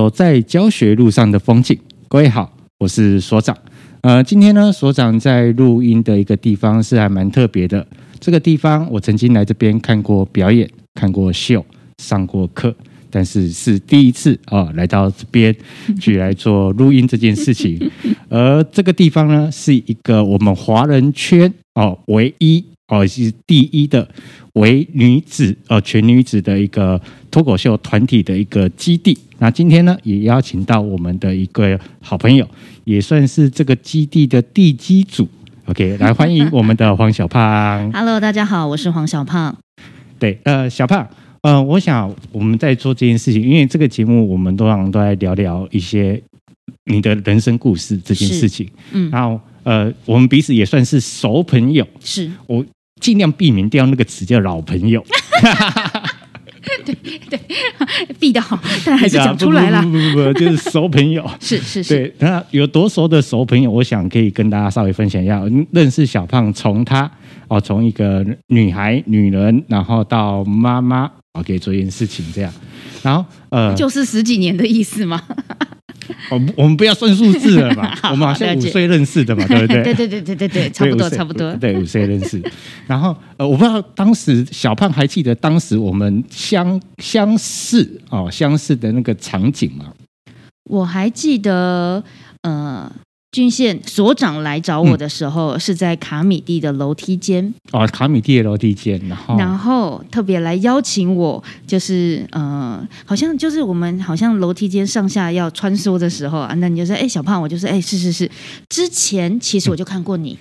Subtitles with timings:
[0.00, 1.78] 走在教学路上的风景。
[2.08, 3.54] 各位好，我是所长。
[4.00, 7.86] 呃，今天呢，所长在录音的一个地方是还蛮特别的。
[8.18, 11.62] 这个地方我曾经来这边看过表演，看过秀，
[12.02, 12.74] 上过课，
[13.10, 15.54] 但是是第一次啊、哦，来到这边
[16.00, 17.78] 去来做录音这件事情。
[18.30, 24.06] 而这个地方呢，是一个我们华人圈哦唯一哦是第一的。
[24.54, 27.00] 为女子呃全女子的一个
[27.30, 29.16] 脱口秀团体的一个基地。
[29.38, 32.44] 那今天呢，也邀请到我们的一个好朋友，
[32.82, 35.28] 也算是这个基地的地基组。
[35.66, 37.90] OK，来欢迎我们的黄小胖。
[37.94, 39.56] Hello，大家好，我是黄小胖。
[40.18, 41.08] 对，呃，小胖，
[41.42, 46.20] 呃，我想我们在做这件事情，因为这个节目我们都常都在聊聊一些
[46.86, 48.68] 你的人生故事这件事情。
[48.90, 51.86] 嗯，然后呃，我们彼此也算是熟朋友。
[52.00, 52.66] 是我。
[53.00, 55.04] 尽量避免掉那个词叫老朋友，
[56.84, 56.94] 对
[57.28, 57.40] 对，
[58.18, 59.82] 避得好，但还是讲出来了。
[59.82, 61.28] 不不不不，不，就是熟朋友。
[61.40, 65.42] 是是是，对，那有多熟的熟朋友，我想可以跟大家稍微分享一下。
[65.72, 67.10] 认识小胖，从他
[67.48, 72.52] 哦，从一个女孩、女人，然后到妈妈，哦，可以做一件事情这样，
[73.02, 75.22] 然后呃，就是十几年的意思吗？
[76.30, 79.82] 我们我们不要算数字了嘛， 我们好像五岁认识的嘛，对不对？
[79.84, 81.52] 对对对对对对，差不多差不多。
[81.56, 82.42] 对，五岁认识。
[82.86, 89.86] 然后呃，我不知道当时小胖还记得当时我们相相识哦，相识的那个场景吗？
[90.70, 92.02] 我还记得，
[92.42, 92.90] 呃。
[93.32, 97.54] 郡县所长来找我的时候，是在卡米蒂的楼梯间。
[97.70, 108.28] 哦，卡米蒂的楼梯间，然后然后特别来邀请我，就是呃，好像就是我们好像楼梯间上下要穿梭的时候啊，那你就说，哎，小胖，我就说，哎，是是是，
[108.68, 110.36] 之前其实我就看过你，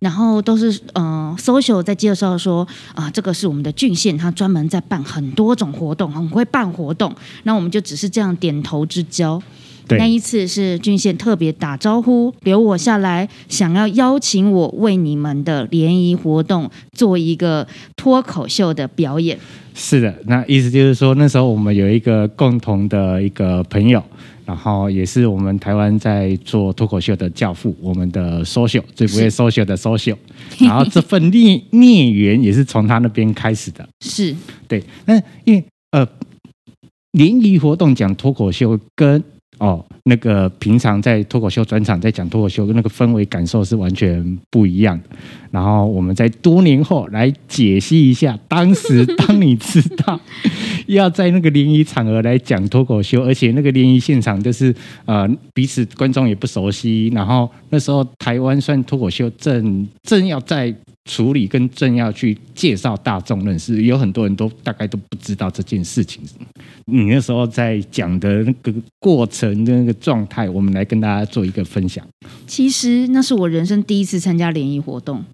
[0.00, 9.42] 然后都是呃，social 在介绍说啊、呃，这个是我们的郡县，他专门在办很多种活动，很会办活动，那我们就只是这样点头之交。
[9.98, 17.66] 那一次是郡县特别打招呼，留我下来，想要邀请我为你们的联谊活动做一个
[17.96, 19.38] 脱口秀的表演。
[19.74, 24.02] 是的，那意思就是说，那时候我们有一个共同的一个朋友，
[24.44, 30.16] 然后也是我们台湾在做脱口秀的教父，我们的 social 最不会 social 的 social，
[30.60, 33.88] 然后这份孽孽缘也是从他那边开始的。
[34.00, 34.34] 是
[34.68, 36.06] 对，那因为呃，
[37.12, 39.22] 联谊活动讲脱口秀跟
[39.60, 44.98] 哦，那个平常在脱口秀专场在讲脱口秀，跟那个氛围感受是完全不一样。
[45.50, 50.18] 然后我们在多年后来解析一下，当时 当你知道
[50.94, 54.74] 要在那个联谊场合来讲脱口秀，而且那个联谊现场就是
[55.04, 60.74] 呃彼此观众也不熟悉，然后那时候台湾算脱口秀正正要在。
[61.06, 66.22] 处理跟正要去介绍大众认识，有很多人都大概都不知道这件事情。
[66.84, 72.06] 你那时候在讲的那个过程的那个状态，我们来跟大家做一个分享。
[72.46, 75.24] 其实那是我人生第一次参加联谊活动。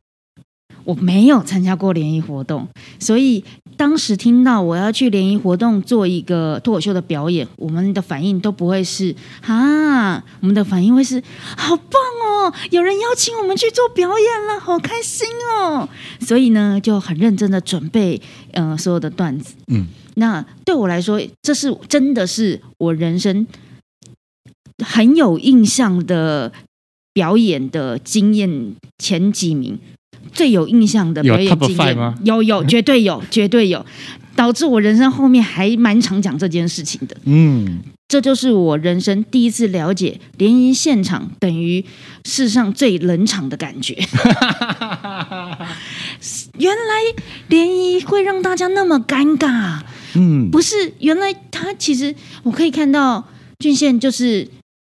[0.86, 2.68] 我没有参加过联谊活动，
[3.00, 3.42] 所以
[3.76, 11.20] 当时听到我要去联谊活动做一个脱口秀的表演，我们的反应都不会是啊，我们的反应会是
[11.56, 15.26] 好棒哦，有人邀请我们去做表演了，好开心
[15.60, 15.88] 哦。
[16.20, 19.56] 所以呢，就很认真的准备呃所有的段子。
[19.66, 23.44] 嗯，那对我来说，这是真的是我人生
[24.84, 26.52] 很有印象的
[27.12, 29.78] 表演的经验前几名。
[30.32, 33.84] 最有印象的表演经验，有有 绝对有绝对有，
[34.34, 37.16] 导致我人生后面还蛮常讲这件事情的。
[37.24, 41.84] 嗯，这就是我人生第一次了解联谊现场等于
[42.24, 43.94] 世上最冷场的感觉。
[46.58, 49.80] 原来联谊会让大家那么尴尬。
[50.14, 53.26] 嗯，不是，原来他其实我可以看到
[53.58, 54.48] 郡县就是。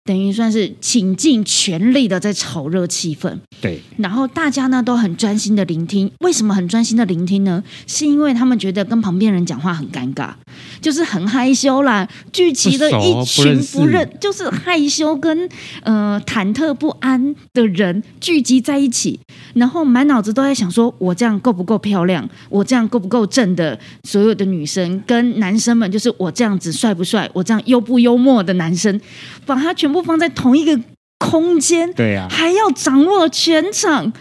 [0.05, 3.81] 等于算是倾尽全力的在炒热气氛，对。
[3.99, 6.11] 然后大家呢都很专心的聆听。
[6.21, 7.63] 为什么很专心的聆听呢？
[7.87, 10.33] 是因为他们觉得跟旁边人讲话很尴尬，
[10.81, 12.09] 就是很害羞啦。
[12.33, 15.47] 聚集了一群不认，不就是害羞跟
[15.83, 19.21] 呃忐忑不安的人聚集在一起，
[19.55, 22.27] 然后满脑子都在想说：我这样够不够漂亮？
[22.49, 23.79] 我这样够不够正的？
[24.05, 27.29] 所有的女生跟男生们，就是我这样子帅不帅？
[27.35, 28.99] 我这样幽不幽默的男生，
[29.45, 29.91] 把他全。
[29.91, 30.81] 部放在同一个
[31.19, 34.13] 空间，对呀、啊，还要掌握全场。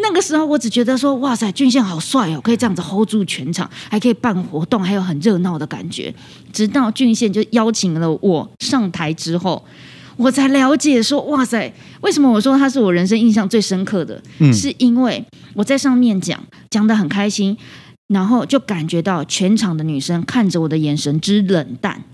[0.00, 6.14] 那个时候，我只觉得说，哇塞，俊宪好帅哦，可以这样子 hold 住全场，还可以办活动，还有很热闹的感觉。
[6.52, 9.64] 直到俊宪就邀请了我上台之后，
[10.16, 14.22] 我才了解说，哇塞，为什么我说他是我人生印象最深刻的？
[14.38, 15.24] 嗯，是因为
[15.54, 16.40] 我在上面讲，
[16.70, 17.56] 讲的很开心，
[18.06, 22.04] 然后就感觉到全场的女生看着我的眼神之冷淡。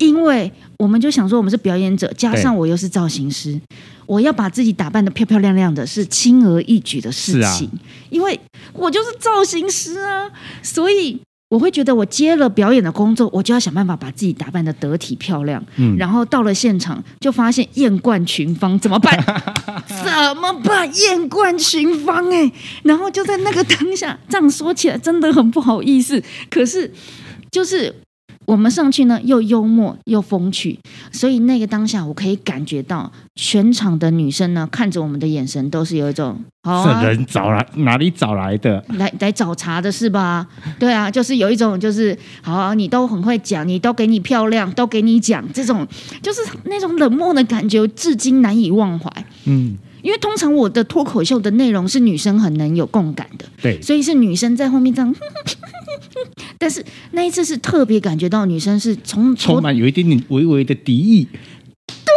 [0.00, 3.60] 因为我们就想说，我们是表演者，加上我又是造型师，
[4.06, 7.68] 我要把自己打扮的漂漂亮亮的，是轻而易举的事情。
[7.68, 8.40] 啊、因为
[8.72, 10.30] 我就是造型师啊，
[10.62, 11.20] 所以
[11.50, 15.62] 我会觉得，我接了表演的工作，我就要想办法把自己打扮得得体漂亮。
[15.76, 19.14] 嗯，然后到了现场，就发现艳冠群芳，怎么办？
[19.86, 20.90] 怎么办？
[20.96, 22.52] 艳冠群芳哎、欸！
[22.84, 26.90] 然后就在那个当下，这样说起来真的很不好意思，可是
[27.50, 27.94] 就是。
[28.46, 30.78] 我们上去呢，又幽默又风趣，
[31.12, 38.84] 所以那个当下，我可以感觉到全场的女生呢，看着我们的眼神都是有一种，哦啊、是人找来哪里找来的？
[38.98, 40.46] 来来找茬的是吧？
[40.80, 45.86] 对啊，就是有一种，就是好、啊，你都很会讲，你都给你漂亮，都给你讲，这种
[46.20, 49.24] 就是那种冷漠的感觉，至今难以忘怀。
[49.44, 49.76] 嗯。
[50.02, 55.14] 因为通常我的脱口秀的内容是女生很能有共感的，对，所以是女生在后面这样。
[56.58, 62.14] 但是那一次是特别感觉到女生是从充满有一点点微微的敌意，对，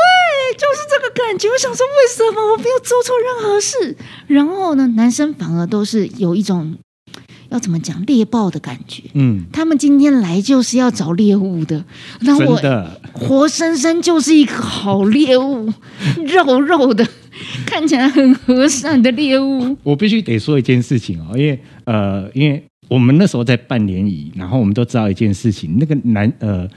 [0.58, 1.50] 就是这个感觉。
[1.50, 3.98] 我想说，为什么我没有做错任何事？
[4.28, 6.78] 然后呢，男生反而都是有一种
[7.50, 9.04] 要怎么讲猎豹的感觉。
[9.14, 11.86] 嗯，他们今天来就是要找猎物的，
[12.22, 12.62] 那我
[13.14, 15.72] 活生生就是一个好猎物，
[16.28, 17.08] 肉肉的。
[17.66, 19.76] 看起来很和善的猎物。
[19.82, 26.68] 我必须得说一件事情哦，因为呃，因为我们那时候在办联谊，然后我们都知道一件事情，那个男呃，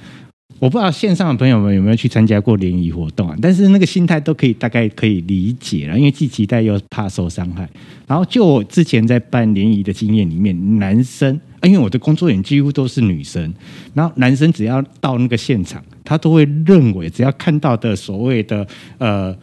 [0.59, 7.69] 我不知道线上的朋友们有没有去参加过联谊活动啊，但是那个心态都可以大概可以理解了，因为既期待又怕受伤害。
[8.07, 13.53] 然后就我之前在办联谊的经验里面，男生，因为我的工作人员几乎都是女生，
[13.95, 18.67] 然后男生只要到那个现场，他都会认为只要看到的所谓的
[18.99, 19.37] 呃。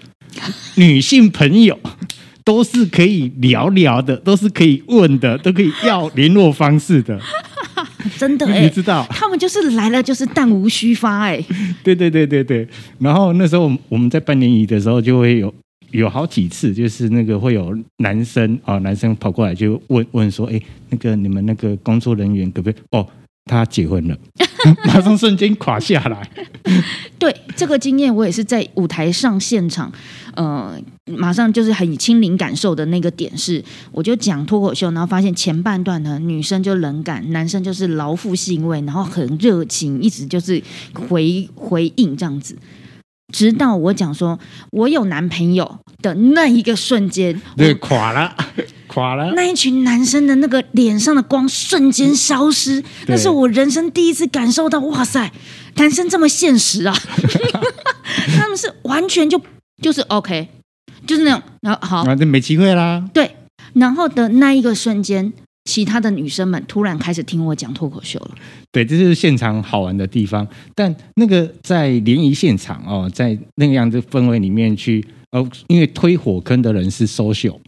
[0.78, 1.80] 女性朋友
[2.44, 7.20] 都是可以聊聊的，都是可以问的，都可以要联络方式的。
[8.18, 11.46] 真的、欸，你知道，他们就是来了就是弹无虚发哎、欸。
[11.84, 12.68] 对对对对对。
[13.00, 15.54] 然后那时候我们在办联谊的时候，就会有
[15.92, 23.08] 有好几次，就是那个会有男生啊，男生跑过来就问问说：“哎，那个你们那个工作人员可不可以？”哦。
[23.46, 24.18] 他结婚了，
[24.88, 26.30] 马上瞬间垮下来。
[27.20, 29.92] 对，这个经验，我也是在舞台上现场，
[30.36, 30.80] 呃，
[31.12, 40.62] 马上就是很亲临感受的那个点是，我就讲脱口秀，然后发现前半段呢，女生就冷感，男生就是劳父兴味，然后很热情，一直就是
[40.94, 42.58] 回回应这样子，
[43.34, 44.40] 直到我讲说
[44.72, 48.36] 我有男朋友的那一个瞬间，对，垮了。
[48.94, 55.32] 垮了，那一群男生的那个脸上的光瞬间消失，那是我人生第一次感受到，哇塞，
[55.78, 56.96] 男生这么现实啊！
[58.38, 59.42] 他们是完全就
[59.82, 60.48] 就是 OK，
[61.06, 63.04] 就是那种，然后好，那就没机会啦。
[63.14, 63.30] 对，
[63.74, 65.32] 然后的那一个瞬间，
[65.66, 68.32] 其他的女生们突然开始听我讲脱口秀了。
[68.72, 70.48] 对，这就是现场好玩的地方。
[70.74, 77.60] 但那个在联谊现场哦，在那个样子氛围里面去，哦，因为推火坑的人是 social。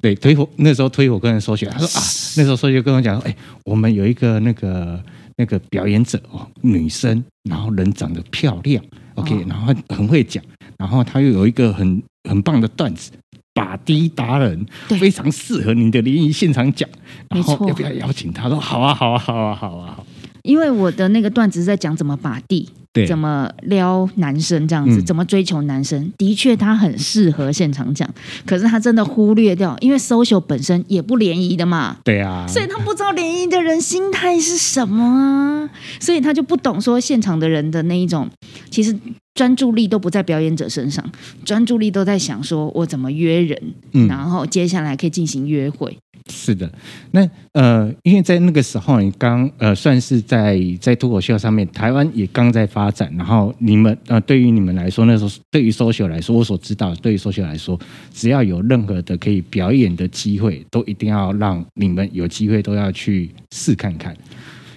[0.00, 2.02] 对，推火那时候推火跟人说起来，他说啊，
[2.36, 3.34] 那时候说就跟我讲说，哎，
[3.64, 5.02] 我们有一个那个
[5.36, 8.82] 那个表演者哦，女生，然后人长得漂亮
[9.14, 10.42] ，OK，然后很会讲，
[10.78, 13.10] 然后他又有一个很很棒的段子，
[13.54, 16.88] 把弟达人，非常适合你的联谊现场讲，
[17.30, 18.48] 然后要不要邀请他？
[18.48, 20.06] 说好啊，好啊，好啊，好啊，好。
[20.42, 22.68] 因为我的那个段子是在讲怎么把地。
[23.06, 25.02] 怎么撩男生这样子？
[25.02, 26.10] 怎么追求男生？
[26.16, 28.08] 的确，他很适合现场讲。
[28.46, 31.98] 可是他真的忽略掉，因为 social 本身也不联谊的嘛。
[32.02, 35.68] 对啊，所以他不知道联谊的人心态是什么啊，
[36.00, 38.30] 所以他就不懂说现场的人的那一种，
[38.70, 38.96] 其实
[39.36, 41.04] 专注力都不在表演者身上，
[41.44, 43.62] 专注力都在想说我怎么约人，
[44.08, 45.96] 然后接下来可以进行约会。
[46.28, 46.68] 是的，
[47.12, 53.14] 那呃，因为在那个时候，你刚呃，算是在在脱口秀上面，台湾也刚在发展。
[53.16, 57.78] 然后你们呃，对于你们来说，那时候对于 social 来说，我所知道，对于 social 来说，
[58.12, 64.16] 只要有任何的可以表演的机会，都一定要让你们有机会都要去试看看。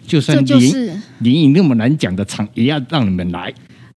[0.05, 3.51] 就算联联谊那么难讲的场，也要让你们来。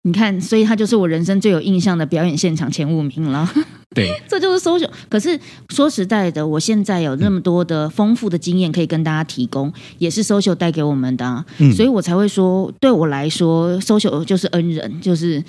[0.02, 3.48] 你看，所以他就是我人生最有印象的表演现场前五名了。
[3.94, 4.88] 对， 这就是 social。
[5.08, 5.38] 可是
[5.68, 15.42] 说实在的，我现在有那么多的丰富的经验可以跟大家提供，也是 social 带给我们的啊，嗯，所以我才会说，对我来说，social 就是恩人，就是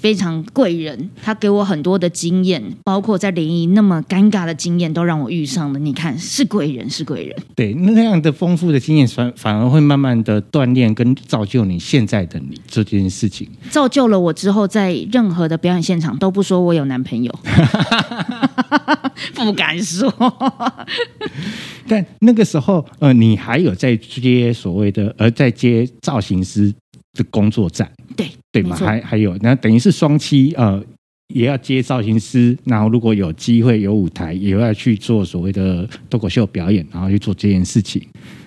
[0.00, 1.10] 非常贵人。
[1.22, 5.78] 他给我很多的经验，包括在联谊那么尴尬的经验，都让我遇上了。
[5.78, 7.36] 你看，是贵人，是贵人。
[7.54, 17.32] 对，那样的丰富的经验，反反而会慢慢的锻炼跟造就你现在的你这件事情，造就了我之后在任何的表演现场都不说我有男朋友。
[19.34, 20.12] 不敢说，
[21.88, 26.72] 但那个时候，呃，你还有在接所谓的，呃，在接造型师
[27.14, 28.76] 的工作站，对对嘛？
[28.76, 30.82] 还还有，那等于是双栖呃，
[31.34, 38.02] 也要接造型师，然后如果有机会有舞台，也要去做所谓的脱口秀表演，然后去做这件事情。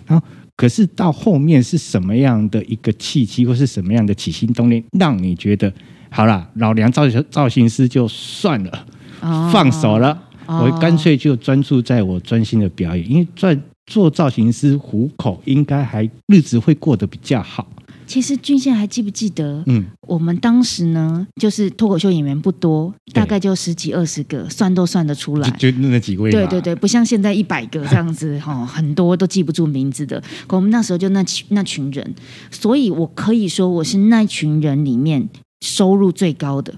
[0.05, 5.71] 然后，可是到后面是什么样的一个契机，或是什么样的起心动念，让你觉得
[6.09, 8.87] 好了，老娘造型造型师就算了，
[9.21, 13.61] 哦、放手了，哦、我干脆就专注在我专心的表演，因为赚。
[13.87, 17.67] 做造型师糊口应该还日子会过得比较好。
[18.07, 19.63] 其实俊宪还记不记得？
[19.67, 25.49] 嗯，我们当时呢，就是脱口秀演员不多，大概就十几二十个，算都算得出来。
[25.51, 26.31] 就那几位。
[26.31, 30.21] 对对对，不像现在一百个 这样子哈，很多都记不住名字的。
[30.47, 32.15] 可我们那时候就那群那群人，
[32.51, 35.27] 所以我可以说我是那群人里面
[35.65, 36.73] 收入最高的。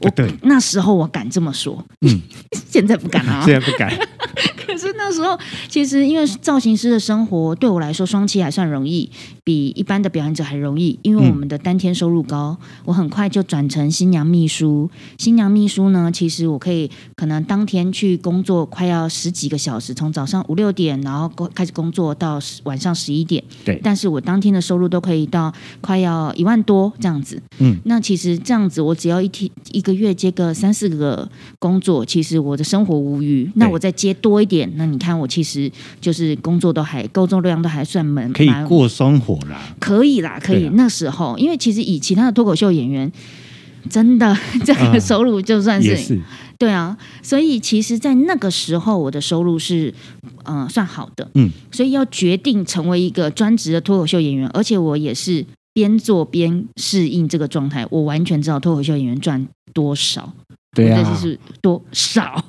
[0.00, 2.20] 我对那时候我敢这么说，嗯，
[2.70, 3.94] 现在不敢啊， 现在不敢。
[4.66, 5.38] 可是那时候，
[5.68, 9.10] 其实因为造型师的生活对我来说，双栖还算容易，
[9.44, 10.98] 比一般的表演者还容易。
[11.02, 14.90] 因为我们的单天收入高，嗯、我很快就转成新娘秘书。
[15.18, 23.42] 新娘秘书呢，其实我可以可能当天去工作，快要十几个小时，从早上五六点，然后开始工作到晚上十一点。
[23.64, 27.42] 对，但是我当天的收入都可以到快要一万多这样子。
[27.58, 33.50] 嗯，那其实这样子，我只要一天一个月接个三四个工作，其实我的生活无余。
[33.56, 34.70] 那我再接多一点。
[34.76, 35.70] 那你看，我其实
[36.00, 40.66] 就是工作都还工作量都还算满，可以过生活啦，可以啦，可以。
[40.66, 43.10] 啊、那时候，因为其实以其他的脱口秀演员，
[43.90, 46.20] 真的 这个收入就算是，
[46.58, 49.92] 对啊，所以其实，在那个时候，我的收入是
[50.44, 60.32] 嗯、呃、算好的，嗯，所以要决定成为一个专职的脱口秀演员，而且我也是边做边适应这个状态，我完全知道脱口秀演员赚多少，
[60.74, 62.44] 对啊，就是是多少。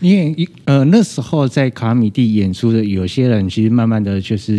[0.00, 4.58] 因为呃那时候在卡米蒂演出的有些人，其实慢慢的就是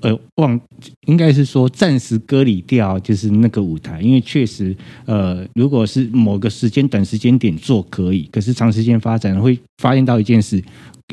[0.00, 0.60] 呃忘，
[1.06, 4.00] 应该是说暂时割离掉，就是那个舞台。
[4.00, 4.76] 因为确实
[5.06, 10.62] 呃，如果是某个时间短时间点做可以，可是长时间发展会发现到一件事，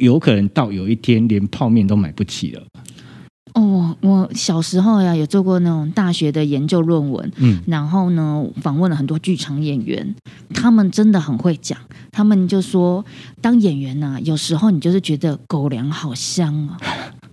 [0.02, 2.64] 有可能到有一天连泡面都买不起了。
[3.54, 10.14] 哦，我小时候呀有做过那种大学的研究论文，嗯，然后呢访问了很多剧场演员，
[10.54, 11.80] 他们真的很会讲，
[12.12, 13.06] 他们就说
[13.42, 16.78] 当演员呢、啊，有时候你就是觉得狗粮好香啊。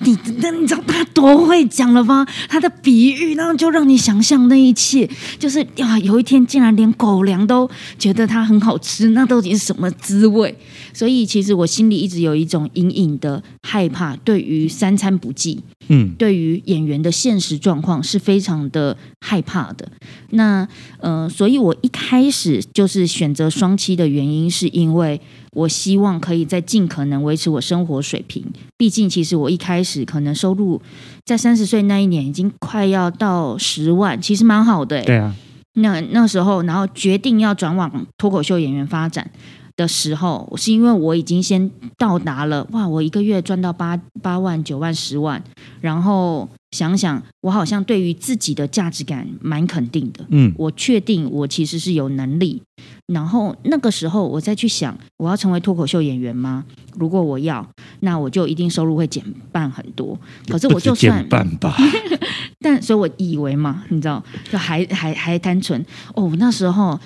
[0.00, 2.26] 你那你知道他多会讲了吗？
[2.48, 10.56] 他的比喻，然后就让你想象那一切，就是呀，有一天竟然连狗粮都觉得它很好吃，那到底是什么滋味？
[10.92, 19.88] 所以其实我心里一直有一种隐隐的害怕，对于三餐不继，嗯，对于演员的现实状况是非常的害怕的。
[20.30, 20.66] 那
[20.98, 25.20] 呃，所以我一开始就是选择双栖的原因，是因为。
[25.54, 28.44] 我希望可以再尽可能维持我生活水平，
[28.76, 30.80] 毕竟其实我一开始可能收入
[31.24, 35.04] 在三十岁那一年已经快要到十万，其实蛮好的欸。
[35.04, 35.34] 对啊，
[35.74, 39.30] 那那时候，然后决定要转往脱口秀演员发展
[39.76, 45.42] 的时候，是因为我已经先到达了哇，我一个月赚到八八万、九万、十万，
[45.82, 52.62] 然后想想我好像对于自己的价值感蛮肯定的，嗯，我确定我其实是有能力。
[53.06, 56.64] 然后那个时候，我再去想，我要成为脱口秀演员吗？
[56.96, 57.66] 如果我要，
[58.00, 60.18] 那我就一定收入会减半很多。
[60.48, 61.76] 可是我就算减半吧，
[62.60, 66.32] 但所以我以为嘛，你知道，就还还还单纯哦。
[66.38, 66.98] 那时候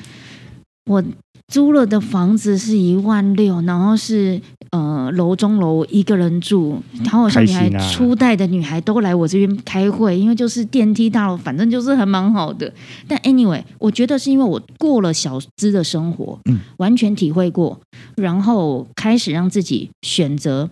[0.87, 1.03] 我。
[1.49, 12.73] 租了的房子是一万六，然后是呃楼中楼一个人住，然后好像女孩初代的女孩都来我这边开会，因为就是电梯大楼，反正就是还蛮好的。
[13.07, 17.81] 但 anyway，我觉得是因为我过了小资的生活，嗯，完全体会过，
[18.17, 20.69] 然后开始让自己选择，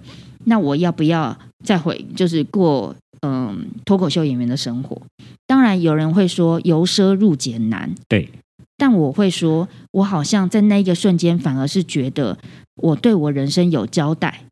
[0.47, 5.01] 那我要不要再回，就是过嗯、呃、脱口秀演员的生活？
[5.47, 8.29] 当然有人会说由奢入俭难，对。
[8.77, 12.37] 但我会说，我好像在那一个瞬间，反而是觉得
[12.77, 14.45] 我对我人生有交代。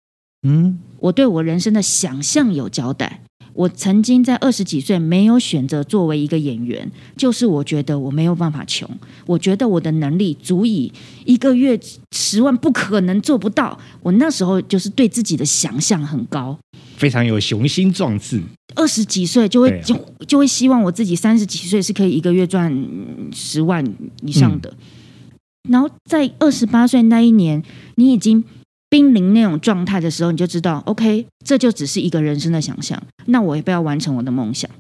[0.46, 3.20] 嗯，我对我人生的想象有交代。
[3.54, 8.88] 我曾经在二十几岁没有选择作为一个演员，就是我觉得我没有办法穷，
[9.26, 10.90] 我觉得我的能力足以
[11.26, 11.78] 一个月
[12.12, 13.78] 十万不可能做不到。
[14.02, 16.58] 我那时候就是对自己的想象很高。
[16.96, 18.40] 非常有雄心壮志，
[18.76, 22.72] 二十几岁就会就就会希望我自己三十几岁是可以一个月赚
[23.32, 23.84] 十万
[24.22, 24.70] 以上的。
[24.70, 27.60] 嗯、然后在二十八岁那一年，
[27.96, 28.44] 你已经
[28.88, 33.02] 濒临那种状态的时候，你就知道，OK，这就只是一个人生的想象。
[33.26, 34.70] 那我要不要完成我的梦想？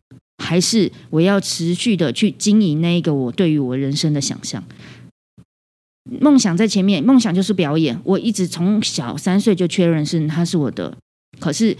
[0.42, 4.62] 还是我要持续的去经营那一个我对于我人生的想象？
[6.20, 7.98] 梦想在前面，梦想就是表演。
[8.04, 10.96] 我一直从小三岁就确认是他是我的，
[11.40, 11.76] 可是。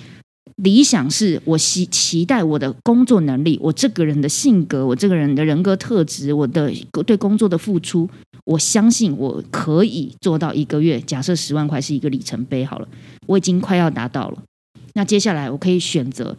[0.57, 6.71] 理想是我期期待我的工作能力，我这个人的性格，我这个人的人格特质，我的
[7.07, 8.09] 对工作的付出，
[8.45, 11.01] 我相信我可以做到一个月。
[11.01, 12.89] 假设十万块是一个里程碑好了，
[13.27, 14.43] 我已经快要达到了。
[14.95, 16.37] 那接下来我可以选择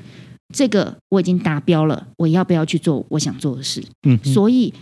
[0.53, 3.83] 这个我已经达标了，我要不要去做我想做的事？
[4.07, 4.73] 嗯，所以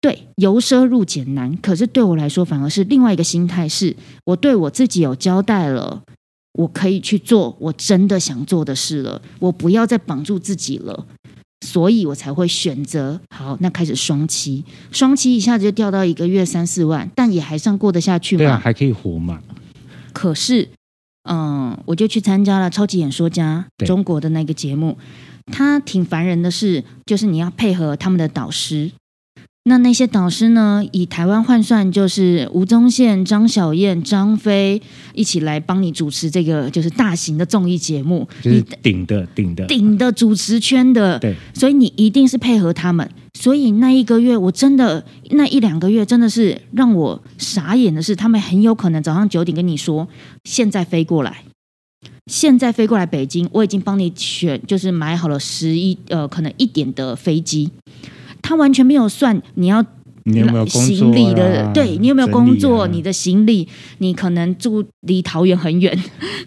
[0.00, 6.02] 对由奢入俭难，可是对我来说反而是另外一个心态，是我对我自己有交代了。
[6.54, 11.06] 我可以去做我真的想做的事了，我不要再绑住自己了，
[11.66, 18.38] 所以我才会选择好，那开始双期，双期一下子就掉到一个月三四万，但也还算过得下去嘛？
[18.38, 19.40] 对啊，还可以活嘛。
[20.12, 20.68] 可是，
[21.28, 24.96] 嗯，我就去参加了《超级演说家》中国的那个节目，
[25.46, 28.92] 他挺烦人的是，就是你要配合他们的导师。
[29.66, 30.84] 那那些导师呢？
[30.92, 34.82] 以台湾换算，就是吴宗宪、张小燕、张飞
[35.14, 41.18] 一起来帮你主持这个，就是大型的综艺节目，就是顶的顶的顶的主持圈的。
[41.18, 43.10] 对，所以你一定是配合他们。
[43.32, 50.06] 所以那一个月，我真的那一两个月，真的是让我傻眼的是，他们很有可能早上九点跟你说，
[50.44, 51.42] 现在飞过来，
[52.26, 57.70] 现在飞过来北京，我已经帮你选，就是买好了十一呃，可能一点的飞机。
[58.46, 59.82] 他完全没有算你要
[60.24, 62.82] 你有没有行李的，对你有没有工作？
[62.82, 63.66] 啊、你的行李，
[63.98, 65.98] 你可能住离桃园很远，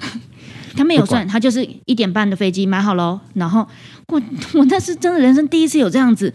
[0.78, 3.20] 他没有算，他就是一点半的飞机买好喽。
[3.34, 3.68] 然后
[4.10, 4.22] 我
[4.54, 6.32] 我那是真的人生第一次有这样子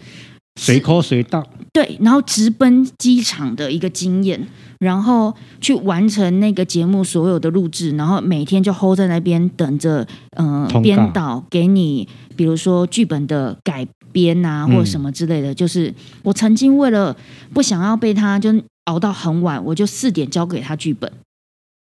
[0.59, 4.45] 随 call 随到，对，然后直奔机场的一个经验，
[4.79, 10.05] 然后去完成那个节目所有的录制，然后每天就 hold 在那边等着，
[10.37, 13.87] 嗯、呃，编导给你，比如说剧本的改。
[14.13, 17.13] 编啊，或者什么之类的，嗯、就是我曾经为了
[17.53, 18.53] 不想要被他就
[18.85, 21.11] 熬到很晚，我就四点交给他剧本，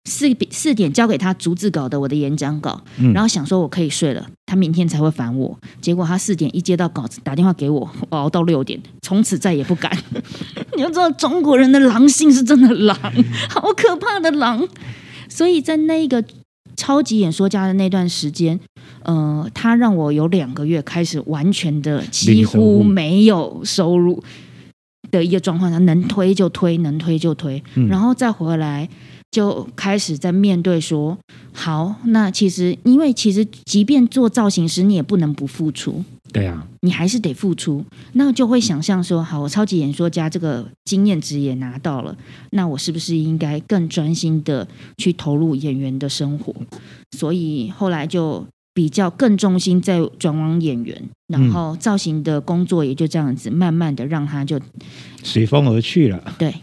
[0.09, 5.57] 四四点交给他逐字稿的我的演讲稿，嗯、然后想说我可以睡了，他明天才会烦我。
[5.81, 9.91] 结果他四点一接到稿子，打电话给我，我熬到六点，从此再也不敢。
[10.77, 12.97] 你要知道，中国人的狼性是真的狼，
[13.49, 14.67] 好可怕的狼。
[15.27, 16.23] 所以在那个
[16.75, 18.59] 超级演说家的那段时间。
[19.03, 24.23] 呃，他让我有两个月开始完全的几乎没有收入
[25.09, 28.87] 的一个状况，下能推就推，能推就推，嗯、然后再回来
[29.31, 31.17] 就开始在面对说，
[31.53, 37.83] 好，那其实因为其实即便做造型师，你也不能不付出，对啊，你还是得付出，
[38.13, 42.15] 那就会想象说，好，我超级演说家这个经验值也拿到了，
[42.51, 46.53] 那我是不是应该更专心的去投入演员的生活？
[47.17, 48.45] 所以后来就。
[48.73, 54.59] 比较更重心在转往演员，然后造型的工作也就这样子，慢慢的让他就
[55.23, 56.35] 随风而去了。
[56.37, 56.53] 对，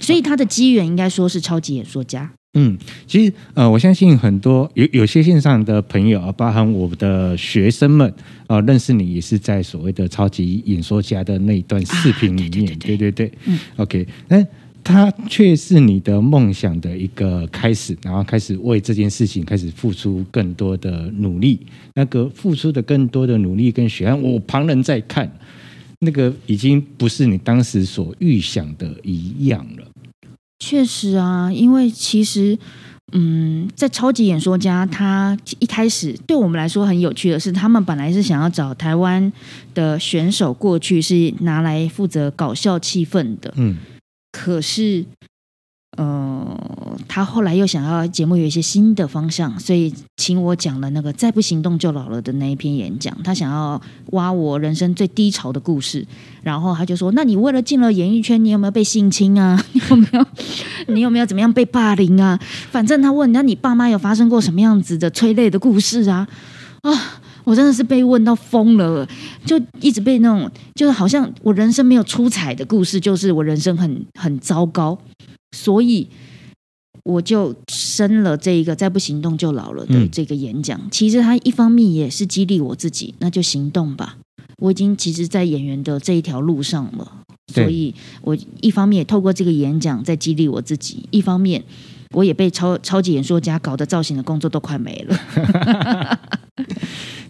[0.00, 2.32] 所以他的机缘应该说是超级演说家。
[2.54, 8.06] 嗯，其实呃，我相信很多有有些线上的朋友啊，包含我的学生们
[8.46, 12.72] 啊、呃，认识你也是在所谓的超级演说家的那一段视频里面。
[12.72, 14.46] 啊、对，对，对，对，对对对，嗯，OK，那。
[14.84, 21.60] 它却是你的梦想的一个开始，然后开始为这件事情开始付出更多的努力。
[21.94, 25.30] 那个付出的更多的努力跟血汗，我旁人在看，
[26.00, 29.86] 那个已经不是你当时所预想的一样了。
[30.58, 32.58] 确实啊，因为其实，
[33.12, 39.32] 嗯，在超级演说家，他一开始对我们来说很有趣的是，他们本来是想要找台湾
[39.74, 43.76] 的选手过去，是拿来负责搞笑气氛的，嗯。
[44.44, 45.04] 可是，
[45.96, 53.16] 呃，他后来又想要节目有一些新的方向，所以请我讲了那个“再不行动就老了”的那一篇演讲。
[53.22, 56.04] 他想要挖我人生最低潮的故事，
[56.42, 59.64] 然后他就说：“那你为了进了演艺圈，你有没有被性侵啊？
[59.74, 60.26] 你 有没有？
[60.88, 62.36] 你有没有怎么样被霸凌啊？
[62.72, 66.26] 反正他问，那你爸妈有发生过什么样子的催泪的故事啊？
[66.82, 69.08] 啊！”我真的是被问到疯了，
[69.44, 74.98] 就一直被那种，就是好像我人生没有出彩的故事，就是我人生很很糟糕，
[75.56, 76.08] 所以
[77.04, 80.78] 我就生了这一个再不行动就老了的这个演讲。
[80.80, 84.18] 嗯、其实他一方面也是激励我自己，那就行动吧。
[84.58, 87.12] 我已经其实，在演员的这一条路上了，
[87.52, 91.64] 所以我一方面也透过这个演讲在激励我自己，一方面
[92.12, 96.20] 我也被超超级演说家搞得造型的工作都快没了。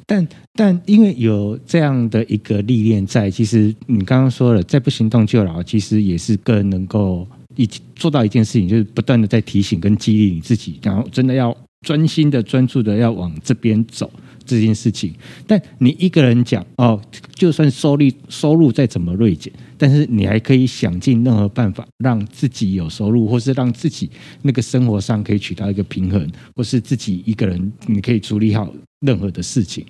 [0.07, 14.11] 但但因为有这样的一个历练在，其实你刚刚说了，再不行动就老，其实也是更能够一做到一件事情，就是不断的在提醒跟激励你自己，然后真的要专心的专注的要往这边走，
[14.45, 15.15] 这件事情。
[15.47, 17.01] 但你一个人讲哦，
[17.35, 24.11] 就算收入收入再怎么锐减，但是你还可以想尽任何办法让自己有收入，或是让自己
[24.43, 29.85] 那个生活上可以取到一个平衡，或是自己一个人你可以处理好任何的事情。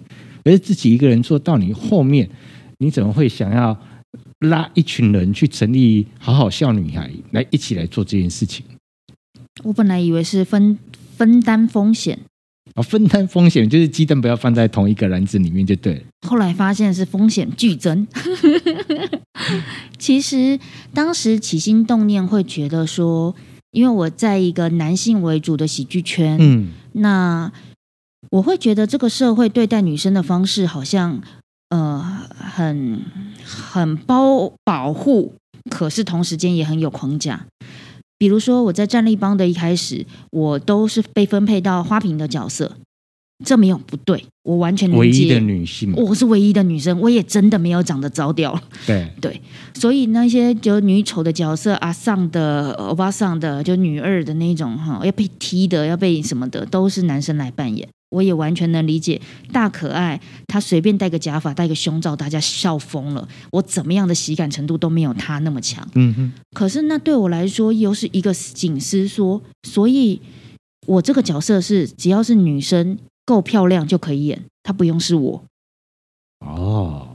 [0.45, 2.29] 而自己一个人做到你后面，
[2.79, 3.79] 你怎么会想要
[4.41, 8.67] 拉一群人去成立好好笑女孩来一起来做这件事情？
[9.63, 10.79] 我本来以为是分
[11.17, 12.19] 分担风险
[12.75, 16.03] 啊，分担风险就是鸡蛋不要放在同一个篮子里面就对了。
[16.27, 18.07] 后来发现是风险剧增。
[19.99, 20.59] 其实
[20.95, 23.35] 当时起心动念会觉得说，
[23.73, 27.53] 因为我在一个男性为主的喜剧圈，嗯，那
[28.31, 31.21] 我会觉得这个社会对待女生的方式好像
[31.69, 32.01] 呃
[32.39, 33.03] 很
[33.45, 35.35] 很包保护，
[35.71, 37.47] 可是同时间也很有框架。
[38.23, 42.77] 比如说，我在战力帮的一开始，我都是被分配到花瓶的角色，
[43.45, 45.01] 这没有不对，我完全理解。
[45.01, 48.57] 唯一的女性，我是唯一的女生，我也真的没有长得着调。
[48.87, 49.41] 对 对，
[49.75, 57.89] 所以那些就女丑的角色，阿桑的、欧巴桑的，就女二的那种哈，要被踢的，要被什么的，都是男生来扮演。
[58.13, 59.21] 我也完全能理解，
[59.53, 63.27] 大可爱他随便戴个假发、戴个胸罩，大家笑疯了。
[63.51, 65.89] 我怎么样的喜感程度都没有他那么强。
[65.95, 66.33] 嗯哼。
[66.55, 70.21] 可是那对我来说又是一个警示，说，所以
[70.87, 75.45] 我这个角色是只要是女生够漂亮就可以演，她不用是我。
[76.41, 77.09] 哦。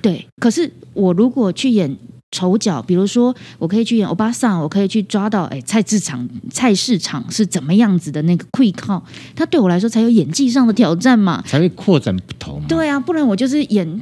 [0.00, 1.96] 对，可是我如果去演。
[2.36, 9.02] 丑角，比如说，我可以去演欧巴桑，我可以去抓到，哎，菜市场菜市场是怎么样子的那个溃靠，
[9.34, 12.62] 它对我来说才有演技上的挑战嘛，才会扩展不同。
[12.68, 14.00] 对啊，不然我就是演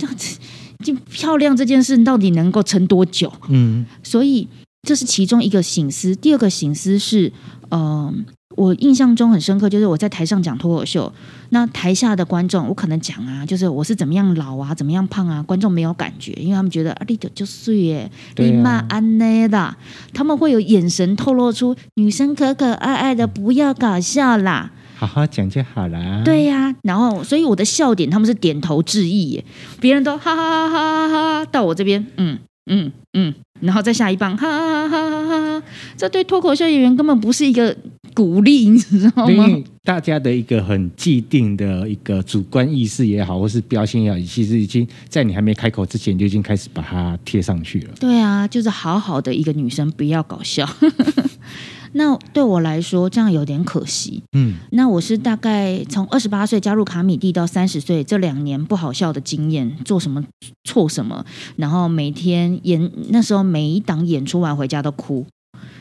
[0.83, 3.33] 就漂亮这件事到底能够撑多久？
[3.49, 4.49] 嗯，所以
[4.83, 6.17] 这是其中一个醒思。
[6.17, 7.33] 第二个醒思是，
[7.71, 8.15] 嗯、呃。
[8.57, 11.13] 我印象中很深刻，就是我在台上讲脱口秀，
[11.49, 19.75] 那台下的观众，我可能讲啊，就是我是怎么样老啊，怎么样胖啊，观众没有感觉，因为他们觉得啊，你就睡耶，你妈安内的，
[20.13, 26.23] 他们会有眼神透露出女生可可爱爱的，不要搞笑啦，好好讲就好啦。
[26.25, 29.45] 对呀、啊，然后所以我的笑点他们是点头致意耶，
[29.81, 37.77] 别人都哈哈哈哈哈哈，到我这边，嗯嗯嗯，然后再下一棒，哈哈哈哈哈哈，这对脱口秀演员根本不是一个。
[38.15, 39.47] 鼓励，你知道吗？
[39.83, 47.93] 大家的一个很既定的一个主观意识也好，或是标签也好，其实已经在你还没开口之前就已经开始把它贴上去了。
[48.01, 50.67] 对啊，就是好好的一个女生，不要搞笑。
[51.97, 54.23] 那对我来说，这样有点可惜。
[54.33, 60.25] 嗯，那我是大概从二十八岁加入卡米蒂到三十岁这两年不好笑的经验，做什么
[60.65, 61.25] 错什么，
[61.57, 65.25] 然后每天演，那时候每一档演出完回家都哭，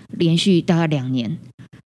[0.10, 1.38] 连续大概两年。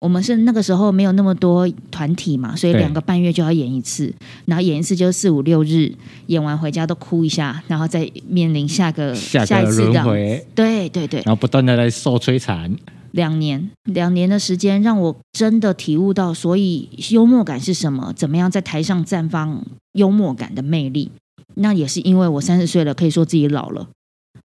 [0.06, 4.14] 我们是那个时候没有那么多团体嘛，所以两个半月就要演一次，
[4.46, 5.92] 然后演一次就是四五六日，
[6.28, 12.72] 演完回家都哭一下，然后再面临下个下一次轮回，对对对，然后不断的来受摧残。
[13.14, 18.14] 两年两年的时间让我真的体悟到，所以幽默感是什么？
[18.16, 21.10] 怎么样在台上绽放幽默感的魅力？
[21.56, 23.88] 那也是因为我三十岁了，可以说自己老了，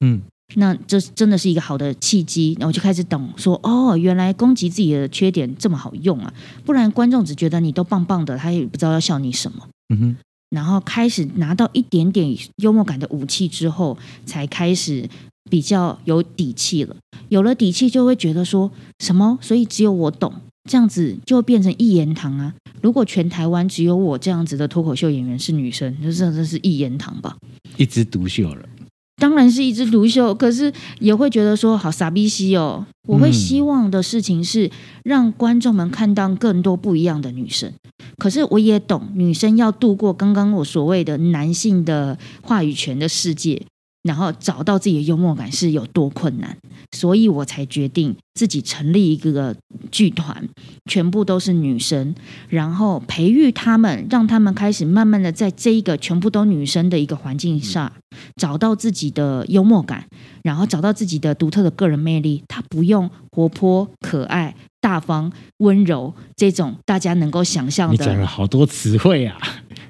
[0.04, 0.22] 嗯。
[0.54, 6.32] 那这真的是一个好的契机，然后我就开始懂说，哦，原来攻击自己的缺点这么好用啊！
[6.64, 9.68] 不然观众只觉得你都棒棒的，他也不知道要笑你什么。
[9.88, 10.16] 嗯哼。
[10.50, 15.08] 然后开始拿到一点点幽默感的武器之后，才开始
[15.50, 16.94] 比较有底气了。
[17.28, 19.36] 有了底气，就会觉得说什么？
[19.42, 20.32] 所以只有我懂，
[20.70, 22.54] 这样子就变成一言堂啊！
[22.80, 27.36] 如果全台湾只有我这样子的脱口秀演员是女生，就真的是一言堂吧？
[27.76, 28.68] 一枝独秀了。
[29.16, 32.86] 当然是一枝独秀，可是也会觉得说好傻逼西哦。
[33.08, 34.70] 我会希望的事情是
[35.04, 37.72] 让观众们看到更多不一样的女生。
[38.18, 43.62] 可是我也懂，女生要度过刚刚我所谓的男性的话语权的世界。
[44.06, 46.56] 然后找到自己的幽默感是有多困难，
[46.92, 49.54] 所以我才决定自己成立一个
[49.90, 50.48] 剧团，
[50.88, 52.14] 全部都是女生，
[52.48, 57.92] 然后培育她们，让她们开始慢慢的在这一个全部都女生的一个环境下，
[58.36, 60.06] 找到自己的幽默感，
[60.44, 62.42] 然后找到自己的独特的个人魅力。
[62.46, 67.92] 她不用活泼、可爱、大方、温柔这种大家能够想象的。
[67.92, 69.36] 你讲了好多词汇啊！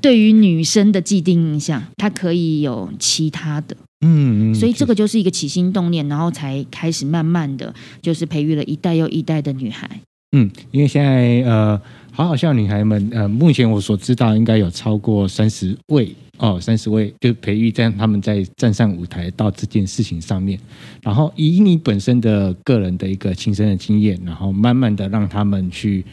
[0.00, 3.76] 对于女生的既定印象，她可以有其他的。
[4.00, 9.88] 嗯，所以这个就是一个起心动念，然后才开始慢慢的就是培育了一代又一代的女孩。
[10.32, 11.80] 嗯，因为现在呃，
[12.12, 20.58] 好好笑女孩们呃，目前我所知道应该有超过三十位哦，三十位就培育在他们在站上舞台到这件事情上面，
[21.00, 26.04] 然后以你本身的个人的一个亲身的经验，然后慢慢的让他们去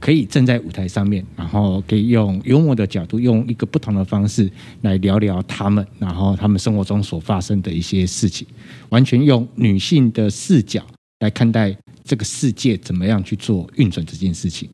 [0.00, 4.50] 可以站在舞台上面，然后可以用幽默的角度，用一个不同的方式
[4.82, 8.46] 来聊聊他们，然后他们生活中所发生的一些事情，
[8.90, 10.84] 完全用女性的视角
[11.20, 14.68] 来看待这个世界怎么样去做运转这件事情。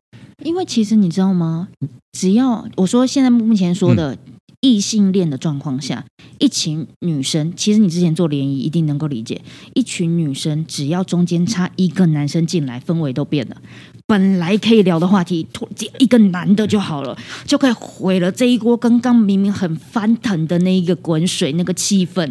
[0.45, 1.69] 因为其实你知道吗？
[2.13, 4.19] 只要我说现在目前说的。
[4.65, 6.07] 异性恋的状况下，
[6.39, 9.43] 一群女生，其实你之前做联谊一定能够理解，
[9.75, 13.61] 一群女生只要中间插一个男生进来，氛围都变了。
[14.13, 15.67] 本来可以聊的话题，突
[15.99, 22.31] 一个男的就好了，就可以毁了这一锅刚刚明明很翻腾的那一个滚水那个气氛，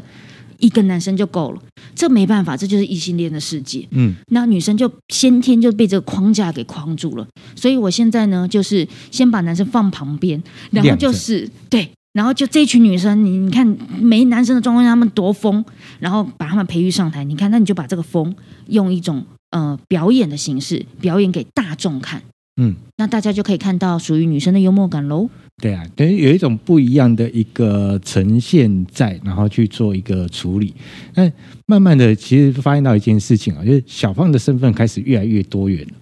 [0.60, 1.62] 一个男生就够了。
[1.96, 3.88] 这没办法，这就是异性恋的世界。
[3.90, 7.28] 嗯，那女生就先天就被这个框架给框住了。
[7.56, 10.40] 所以我现在呢，就是先把男生放旁边，
[10.70, 11.90] 然后就是对。
[12.14, 13.66] 然后就这群女生，你你看
[14.00, 15.66] 没男生的状况下，他们多疯，
[16.00, 17.24] 然后把他们培育上台。
[17.24, 18.36] 你看，那你就把这个疯
[18.68, 22.22] 用一种呃表演的形式表演给大众看，
[22.60, 25.30] 嗯，那大家就可以看到属于女生的幽默感喽。
[25.62, 30.74] 对啊，等于有一种不一样的一个呈现在，然后去做一个处理。
[31.14, 31.32] 那
[31.68, 35.94] 慢慢的，其实发现到一件事情啊，就是小胖的身份开始越来越多元了。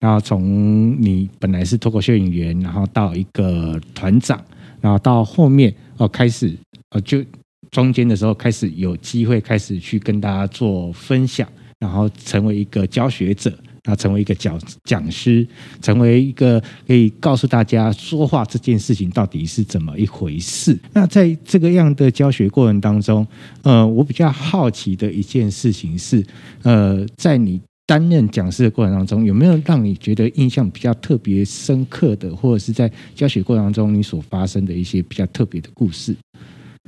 [0.00, 4.42] 然后从你本来是脱口秀演员，然后到一个团长。
[4.78, 6.54] 然后到后面哦，开始
[6.90, 7.24] 呃，就
[7.70, 11.48] 中间的时候开始有机会开始去跟大家做分享，
[11.80, 13.50] 然后成为一个教学者，
[13.84, 15.46] 然后成为一个讲讲师，
[15.80, 20.78] 成为一个可以告诉大家说话这件事情到底是怎么一回事。
[20.92, 23.26] 那在这个样的教学过程当中，
[23.62, 26.24] 呃，我比较好奇的一件事情是，
[26.62, 27.60] 呃，在你。
[27.88, 36.12] 担任讲师的过程当中，有没有让你觉得印象比较特别深刻的，或者是在教学过程当中你所发生的一些比较特别的故事？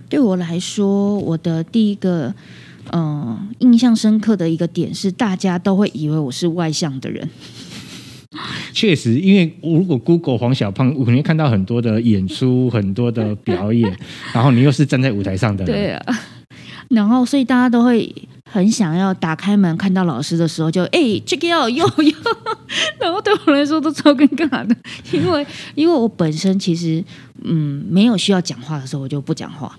[0.09, 2.35] 对我来说，我的第一个
[2.92, 7.29] 嗯、呃、印象深刻的一个点是，大家都会以为我是外向的人。
[8.72, 13.96] 确实，因为如果 Google 黄小胖，我肯定看到很多的演出，很多的表演，
[14.33, 16.20] 然后你又是站在舞台上的人，对啊，
[16.88, 18.14] 然后所以大家都会。
[18.51, 22.12] 很想要打开门看到老师的时候就，就哎，check it out，哟哟，
[22.98, 24.74] 然后对我来说都超尴尬的，
[25.12, 27.05] 因为因为我本身其实
[27.44, 29.79] 嗯没有需要讲话的时候，我就不讲话。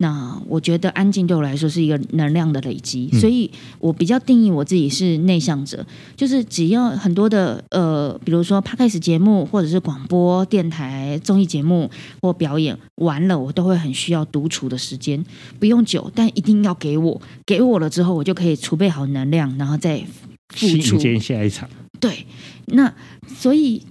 [0.00, 5.84] 那我觉得安静对我来说是一个能量的累积，所以我比较定义我自己是内向者，
[6.16, 11.90] 就是只要很多的呃，比如说 Podcast 节目或者是广播电台综艺节目
[12.22, 15.24] 或表演完了，我都会很需要独处的时间，
[15.58, 20.04] 不用久，但一定要给我，给我了之后，我就可以储备好能量，然后再
[20.54, 20.94] 付出。
[20.94, 21.68] 迎接下一场。
[21.98, 22.24] 对，
[22.66, 22.94] 那
[23.26, 23.82] 所以。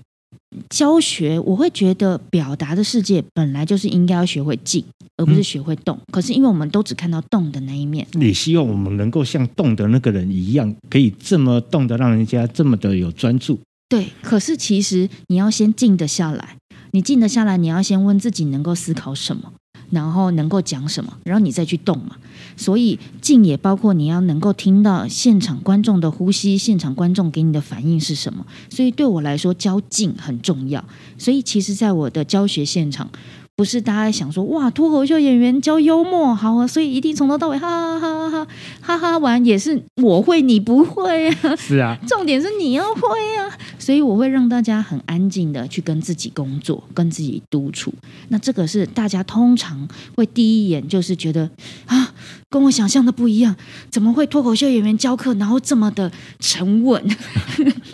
[0.69, 4.83] 教学，我会觉得表达的世界本来就是应该要学会静，
[5.17, 5.99] 而不是学会动。
[6.11, 13.59] 可是因为我们都只看到动的那一面，你希望我们能够像动的那个人一样，可以这么动的让人家这么的有专注。
[13.89, 16.57] 对，可是其实你要先静得下来，
[16.91, 19.53] 你静得下来，你要先问自己能够思考什么。
[19.89, 22.17] 然后能够讲什么，然后你再去动嘛。
[22.57, 28.45] 所以静也包括你要能够听到现场观众的呼吸，现场观众给你的反应是什么。
[28.69, 30.83] 所以对我来说，教静很重要。
[31.17, 33.09] 所以其实，在我的教学现场。
[33.57, 38.47] 不是大家想说哇，脱口秀演员教幽默好啊，所以一定从头到尾哈哈哈哈
[38.81, 41.55] 哈哈玩也是我会你不会啊？
[41.55, 43.01] 是啊，重点是你要会
[43.35, 47.91] 啊，所以我会让大家很安静的去跟自己工作，跟自己独处。
[48.27, 51.49] 那这个是大家通常会第一眼就是觉得
[51.87, 52.13] 啊，
[52.51, 53.55] 跟我想象的不一样，
[53.89, 57.03] 怎么会脱口秀演员教课然后这么的沉稳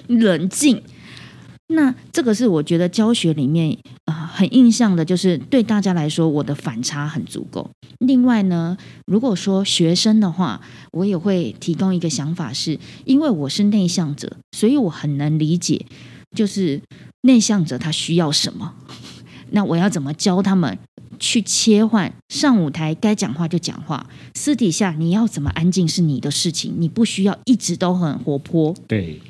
[0.08, 0.84] 冷静？
[1.74, 7.70] 那这个是我觉得教学里面啊、很印象的，就是对大家来说，我的反差很足够。
[8.00, 15.86] 另外呢，如果说学生的话，我也会提供一个想法是，是因为我是内向者，所以我很能理解，
[16.36, 16.82] 就是
[17.22, 18.74] 内向者他需要什么。
[19.52, 20.78] 那我要怎么教他们
[21.20, 22.14] 去切换？
[22.30, 28.76] 上舞台该讲话就讲话，私底下你要怎么安静是你的事情，你不需要一直都很活泼。
[28.88, 29.22] 对。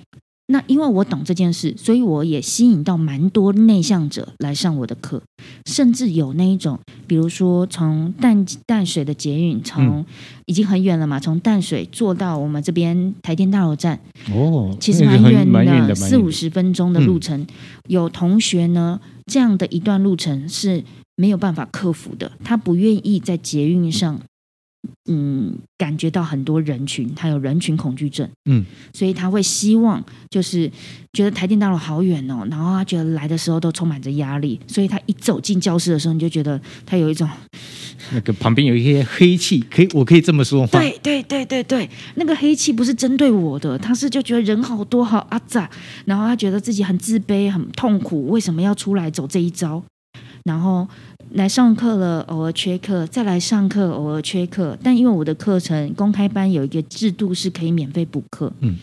[0.48, 5.22] 那因为我懂这件事，所以我也吸引到蛮多内向者来上我的课，
[5.66, 6.78] 甚至有那一种，
[7.08, 10.06] 比如说从淡淡水的捷运，从
[10.46, 13.98] 已经很远了嘛，从淡水坐到我们这边台电大楼站，
[14.34, 17.40] 哦，其实蛮远的，四五十分钟的路程。
[17.40, 17.48] 嗯、
[17.88, 20.84] 有同学呢，这样的一段路程是
[21.16, 24.20] 没有办法克服的，他不愿意在捷运上。
[25.10, 30.70] 嗯，感觉到很多人群，他有人群恐惧症，嗯，所以他会希望就是
[31.14, 37.30] 觉得台电大楼好远哦，然后他觉得来的时候都充满着压力，所以他一走进教室的时候，你就觉得他有一种
[38.12, 40.70] 那个旁边有一些黑气，可以，我可以这么说吗？
[40.72, 45.70] 对对对对对，那个黑气不是针对我的，他是就觉得人好多好阿杂，
[46.06, 49.82] 然后他觉得自己很自卑、很痛苦，为什么要出来走这一招？
[50.44, 50.86] 然后
[51.34, 54.78] 来上课了，偶尔缺课，再来上课，偶尔缺课。
[54.84, 58.76] 但因为我的课程公开班有一个制度是可以免费补课，嗯，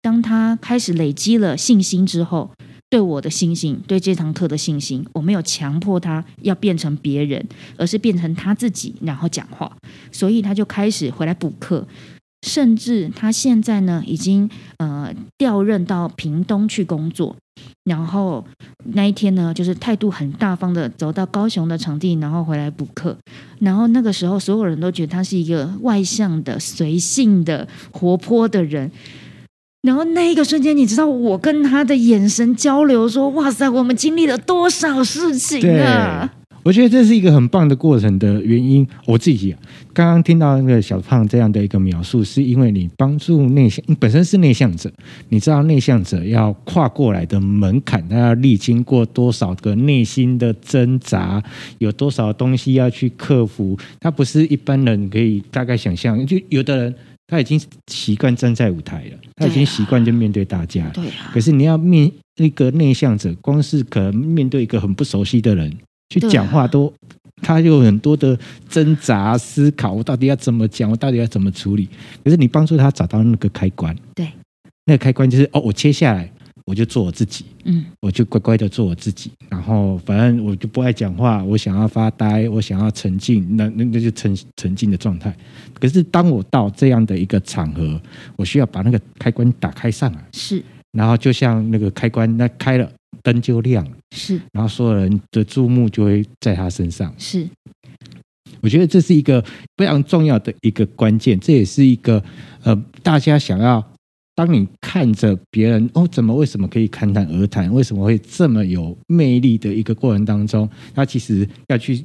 [0.00, 2.50] 当他开始累积了信心之后。
[2.88, 7.42] 对我的信心，对这堂课的信心，我没有强迫他要变成别人，
[7.78, 9.74] 而是变成他自己，然后讲话。
[10.10, 11.88] 所以他就开始回来补课，
[12.46, 17.34] 甚至他现在呢，已经呃调任到屏东去工作。
[17.84, 18.44] 然后
[18.94, 23.16] 那一天呢，就是态度很大方的走到高雄的场地，然后回来补课。
[23.60, 28.90] 然后那个时候，所有人都觉得他是一个外向的、随性的、活泼的人。
[29.82, 38.86] 然后那一个瞬间，你知道我跟他的眼神交流，说：“哇塞，我们经历了多少事情啊！”对，我觉得这是一个很棒的过程的原因。
[39.06, 39.58] 我自己啊，
[39.92, 44.92] 刚刚听到那个小胖这样的一个描述，是因为你帮助内向，你本身是内向者，
[45.28, 51.42] 你知道内向者要跨过来的门槛，他要历经过多少个内心的挣扎，
[51.78, 56.26] 有多少东西要去克服，他不是一般人可以大概想象。
[56.26, 56.94] 就有的人。
[57.28, 60.86] 他已经习惯站在舞台了，他已经习惯就面对大家。
[60.90, 61.30] 对啊。
[61.32, 65.72] 可是你要面那个内向者，光是可能面对一个很不熟悉的人
[66.12, 66.92] 去讲话都，
[67.40, 71.88] 他有很多的挣扎思考，我到底要怎么讲，我到底要怎么处理？
[72.22, 74.28] 可是你帮助他找到那个开关，对，
[74.84, 76.30] 那个开关就是哦，我切下来。
[76.64, 85.36] 我就做我自己，嗯，我就乖乖的做我自己，然后反正我就不爱讲话，我想要发呆，我想要沉静，那那那就沉沉静的状态。
[85.74, 88.00] 可是当我到这样的一个场合，
[88.36, 92.88] 我需要把那个开关打开上来，是，然后就像那个开关那开了，
[93.22, 97.48] 灯就亮了，是，然后所有人的注目就会在他身上，是。
[98.60, 99.44] 我觉得这是一个
[99.76, 102.22] 非常重要的一个关键，这也是一个
[102.62, 103.84] 呃大家想要。
[104.34, 107.70] 当你看着别人哦，怎么为什么可以侃侃而谈？
[107.70, 112.02] 为什么会这么有魅力的一个过程当中，他其实要去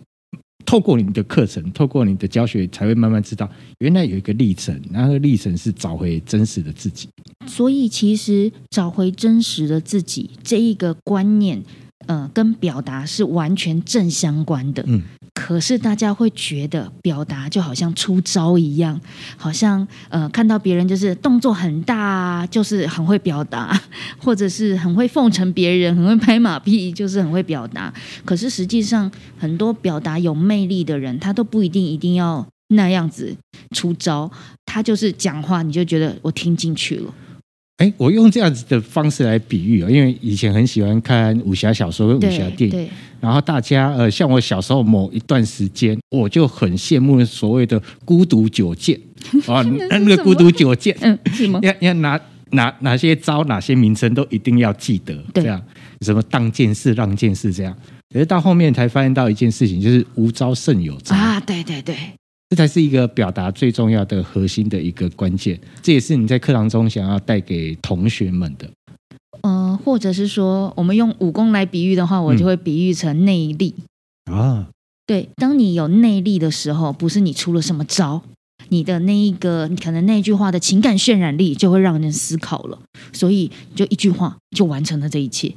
[0.67, 3.49] 透过你的课程，透过你的教学，才会慢慢知道，
[3.79, 7.07] 原来有一个历程，那个历程是找回真实的自己。
[7.47, 11.63] 所以，其实找回真实的自己这一个观念，
[12.07, 14.83] 呃，跟表达是完全正相关的。
[14.85, 15.01] 嗯。
[15.47, 18.99] 可是大家会觉得表达就好像出招一样，
[19.37, 23.81] 好像呃看到别人就是动作很大，就是很会表达，
[24.19, 27.93] 或者是很会奉承别人，很会拍马屁，就是很会表达。
[28.25, 33.33] 可是实际上，很多表达有魅力的人，他都不一定一定要那样子
[33.71, 34.29] 出招，
[34.65, 37.13] 他就是讲话，你就觉得我听进去了。
[37.77, 42.89] 哎，我用这样子的方式来比喻啊，因为以前很喜欢看武侠小说跟武侠电影，
[43.21, 48.99] 然后大家呃，像我小时候某一段时间，我就很羡慕所谓的孤独九剑。
[49.45, 51.59] 啊， 那那个孤独九剑，嗯，是吗？
[51.61, 52.19] 要要拿
[52.51, 55.61] 哪哪些招，哪些名称都一定要记得，这样。
[56.01, 57.75] 什么当剑士、让剑士这样。
[58.13, 61.15] 可是到后面才发现到一件事情，就是无招胜有招。
[61.15, 61.95] 啊，对对对。
[62.49, 68.69] 这才是一个表达最重要的核心的一个关键，这也是你在课堂中想要带给同学们的。
[69.41, 73.75] 嗯、呃，或者是说，我们用武功来比喻的话，我就会比喻成内力、
[74.31, 74.67] 嗯、啊。
[75.05, 78.21] 对，当你有内力的时候，不是你出了什么招，
[78.69, 82.79] 你的那一个可能那句话的情感渲染力就会让人思考了，
[83.13, 85.53] 所以就一句话就完成了这一切。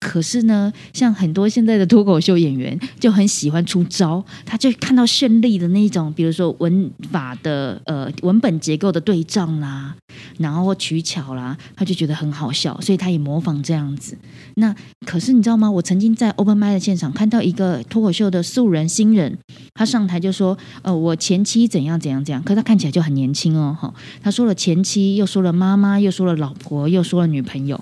[0.00, 9.94] 可是呢，像很多现在的脱口秀演员就很喜欢出招，他就看到绚丽的那种，比如说文法的呃文本结构的对仗啦，
[10.38, 14.16] 然后取巧啦，他就觉得很好笑，所以他也模仿这样子。
[14.54, 14.74] 那
[15.06, 15.70] 可是你知道吗？
[15.70, 19.38] 我曾经在 Open m i 的现场看到一个脱口秀的素人新人，
[19.74, 23.92] 他上台就说：“呃，我前妻怎样怎样怎样。”可是他看起来就很年轻哦，哈，
[24.22, 27.78] 他说了前妻，又说了妈妈，又说了老婆，又说了女朋友。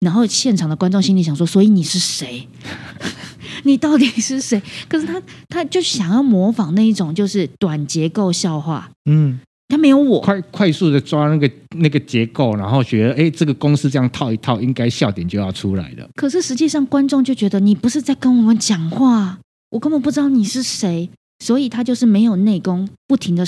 [0.00, 2.46] 然后现场的观众心里想说：“所以你是谁？
[3.64, 8.88] 你到底是谁？”可是他他就想要模仿那一种，就是短结构笑话。
[9.10, 16.08] 嗯，他没有我快快速的抓那个那个结构，然后觉得哎，这个公式这样套一套，应该笑点就要出来了。
[16.14, 19.38] 可是实际上观众就觉得你不是在跟我们讲话，
[19.70, 21.10] 我根本不知道你是谁。
[21.40, 23.44] 所以他就是没有内功，不停的，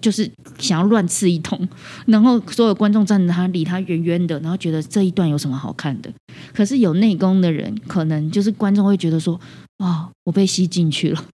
[0.00, 1.68] 就是想要乱刺一通，
[2.06, 6.10] 然后所有观众站着他，离他远远的，然后觉得这一段有什么好看的？
[6.52, 9.40] 可是有内功的人，可能就是观众会觉得说，
[9.78, 11.24] 哦，我被吸进去了。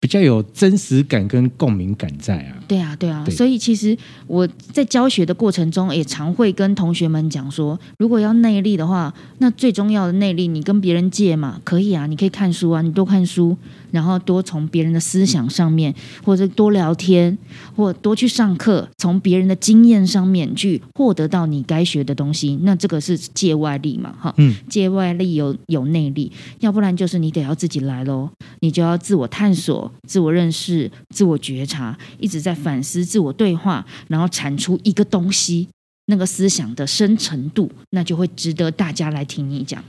[0.00, 2.58] 比较有真实感跟共鸣感在啊。
[2.66, 13.56] 对啊，对啊，对所以其实我在教学的过程中，也常会跟同学们讲说，如果要内力的话，那最重要的内力，你跟别人借嘛，可以啊，你可以看书啊，你多看书，
[13.92, 17.38] 然后多从别人的思想上面，或者多聊天，
[17.76, 28.28] 或多去上课，从别人的经验上面去获得到你该学的东西，那这个是借外力嘛，哈，嗯，借外力有有内力，要不然就是你得要自己来喽，
[28.60, 29.92] 你就要自我探索。
[30.08, 35.68] 自我认识、自我觉察，一直在反思、自我对话，然后产出一个东西，
[36.06, 39.82] 那个思想的深程度，那就会值得大家来听你讲。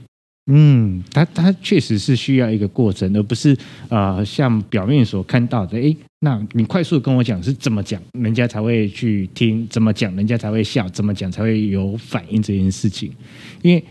[0.47, 3.57] 嗯，它它确实是需要一个过程，而不是
[3.89, 13.11] 呃像表面所看到的，诶，那你快速跟我讲是怎么讲，人家才会去听；怎么讲，人家才会笑；怎么讲才会有反应这件事情，
[13.61, 13.83] 因为。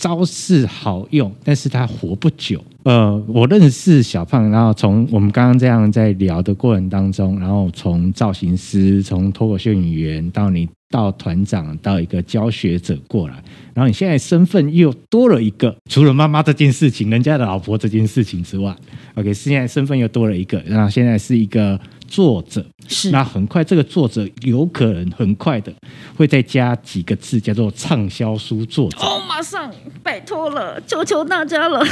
[0.00, 2.64] 招式好用，但是它活不久。
[2.88, 13.34] 呃，我认识小胖，然后从我们刚刚这样在聊的过程当中，然后从造型师，从脱口秀演员到你到团长，到一个教学者过来，
[13.74, 18.74] 然后你现在身份又多了一个，除了妈妈这件事情，人家的老婆这件事情之外
[19.16, 21.78] ，OK，现在身份又多了一个，然后现在是一个。
[22.08, 25.70] 作者是，那很快这个作者有可能很快的
[26.16, 28.96] 会再加几个字，叫做畅销书作者。
[29.00, 29.70] 哦，马上
[30.02, 31.84] 拜托了，求求大家了。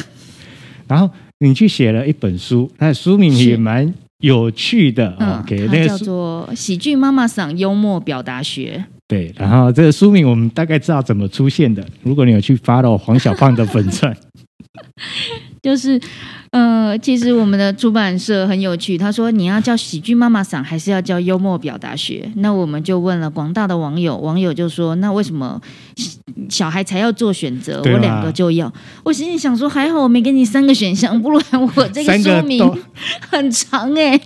[0.89, 1.09] 然后
[1.41, 5.17] 你去写了一本书，那书名也蛮有趣的。
[5.19, 8.85] 嗯，OK，它叫做《喜剧妈妈桑幽默表达学》。
[9.09, 11.87] 对，然后这个书名我们大概知道怎么出现的。
[12.03, 14.17] 如果你有去 follow 黄小胖的粉钻。
[15.67, 16.01] 就是，
[16.51, 18.97] 呃，其实我们的出版社很有趣。
[18.97, 25.61] 他说：“你要叫喜剧妈妈桑，还是要叫幽默表达学？”那我们就问了广大的网友，网友就说：“那为什么
[26.49, 27.83] 小孩才要做选择？
[27.85, 31.43] 我两个就要。”我心里想说：“还好我没给你三个选项，不然
[31.75, 32.65] 我这个说明
[33.29, 34.21] 很长哎。”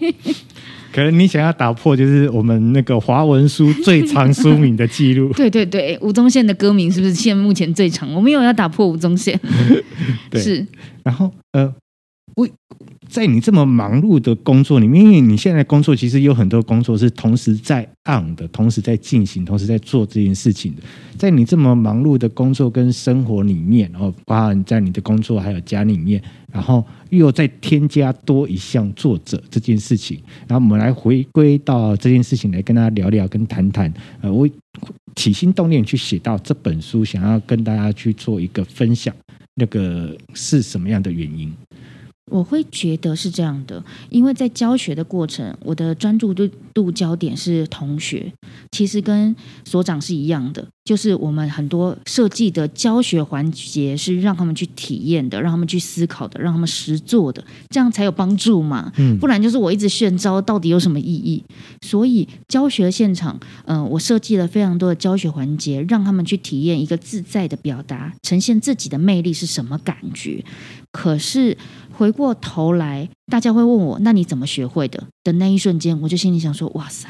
[0.93, 5.33] 可能你想要打破，就是我们那个华文书最长书名的记录。
[5.37, 8.13] 对对对，吴宗宪的歌名是不是现目前最长？
[8.13, 9.39] 我们有要打破吴宗宪。
[10.31, 10.67] 对，是。
[11.05, 11.73] 然后呃，
[12.37, 12.51] 为
[13.09, 20.83] 在你这么忙碌的工作里面，因为你现在工作其实有很多工作是同时在 on 的，同时在进行，同时在做这件事情的。
[21.17, 26.23] 在你这么忙碌的工作跟生活里面，然后包含在你的工作还有家里面，
[26.53, 26.85] 然后。
[27.11, 30.17] 又再添加多一项作者这件事情，
[30.47, 33.93] 然后我们来回归到这件事情来跟大家聊聊，跟谈谈。
[34.21, 34.49] 呃，我
[35.17, 39.13] 起心动念去写到这本书，想要跟大家去做一个分享，
[39.57, 41.53] 那个是什么样的原因？
[42.31, 48.33] 我会觉得是这样的，因为在教学的过程，我的专注度度焦点是同学，
[48.71, 58.93] 其实跟所长是一样的，就是我们很多设计的教学环节是让他们去体验的，让他们去思考的，让他们实做的，这样才有帮助嘛。
[58.97, 61.43] 嗯，不然就是我一直炫招，到底有什么意义？
[61.83, 70.45] 所以教学现场，嗯、呃，我设计了非常多的教学环节，让他们去体验一个自在的表达，呈现自己的魅力是什么感觉。
[70.93, 71.57] 可是。
[71.93, 77.07] 回过头来，大家会问我：“那你怎么学会的？”的那一瞬间，我就心里想说：“哇塞，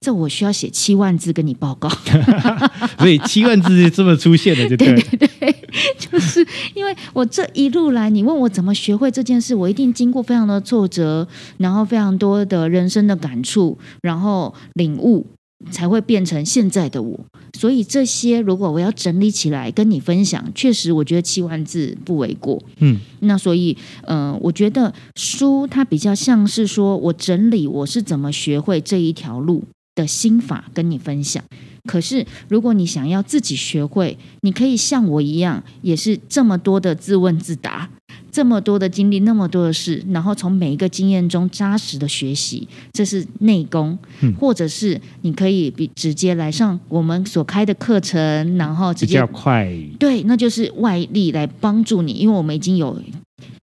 [0.00, 1.88] 这我需要写七万字跟你报告。”
[2.98, 5.56] 所以七万字是这么出现的，就对，对对对，
[5.96, 6.44] 就是
[6.74, 11.28] 因为我这一路来，你问我怎么学会这件事，我一定经过非常的挫折，
[11.58, 15.24] 然后非常多的人生的感触，然后领悟。
[15.70, 17.18] 才会变成现在的我，
[17.58, 22.62] 所以这些如果我要整理起来跟你分享，确实我觉得七万字不为过。
[22.78, 29.64] 嗯，那所以，嗯、呃，我觉得书它比较像是说我整理我是怎么学会这一条路
[29.96, 31.42] 的心法跟你分享。
[31.86, 37.90] 可是如果你想要自己学会，你可以像我一样，也是这么多的自问自答。
[38.38, 49.68] 这么多的经历，那么多的事，然后从每一个经验中扎实的学习，这是内功，嗯、或者是你可以比直接来上我们所开的课程，然后直接比较快，
[49.98, 53.02] 对，那就是外力来帮助你，因为我们已经有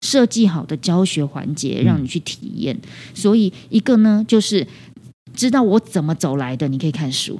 [0.01, 4.67] 设计好的教学环节让你去体验，嗯、所以一个呢就是
[5.35, 7.39] 知道我怎么走来的，你可以看书。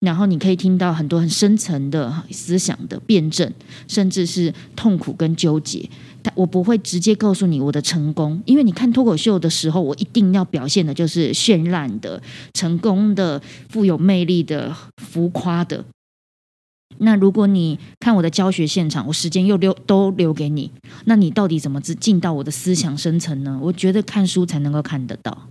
[0.00, 3.50] 然后你可以听到很多很深层的思想的辩证，
[3.88, 5.88] 甚至是痛苦跟纠结。
[6.24, 12.20] 但我不会直接告诉你我的成功，因为你看脱口秀的时候，我一定要表现的就是绚烂的、
[12.54, 15.84] 成功的、富有魅力的、浮夸的。
[16.98, 20.70] 那如果你看我的教学现场，我时间又留都留给你，
[21.04, 23.58] 那你到底怎么进到我的思想深层呢？
[23.60, 25.48] 我觉得看书才能够看得到。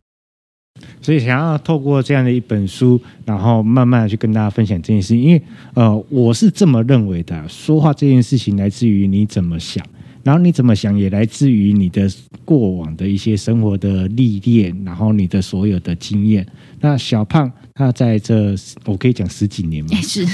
[1.02, 5.44] 所以想要透过这样的一本书，然后慢慢的去跟大家分享这件事情，因为
[5.76, 9.86] 呃，我是这么认为的，说话这件事情来自于你怎么想，
[10.24, 12.10] 然后你怎么想也来自于你的
[12.46, 16.48] 过往的一些生活的历练，然后你的所有的经验。
[16.80, 18.54] 那小胖他在这
[18.86, 19.90] 我可以讲十几年吗？
[20.02, 20.26] 是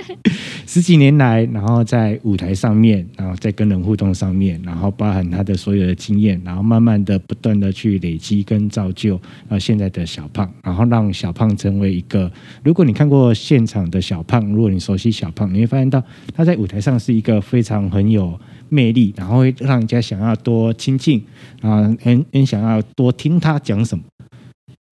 [0.66, 12.30] 十几年来，然后在舞台上面，然后在跟人互动上面，然后包含他的所有的经验，然后慢慢的不断的去累积跟造就呃现在的小胖，然后让小胖成为一个。
[12.62, 16.02] 如果你看过现场的小胖，如果你熟悉小胖，你会发现到
[16.34, 21.22] 他在舞台上是一个非常很有魅力，然后会让人家想要多亲近
[21.60, 24.04] 啊，很很想要多听他讲什么。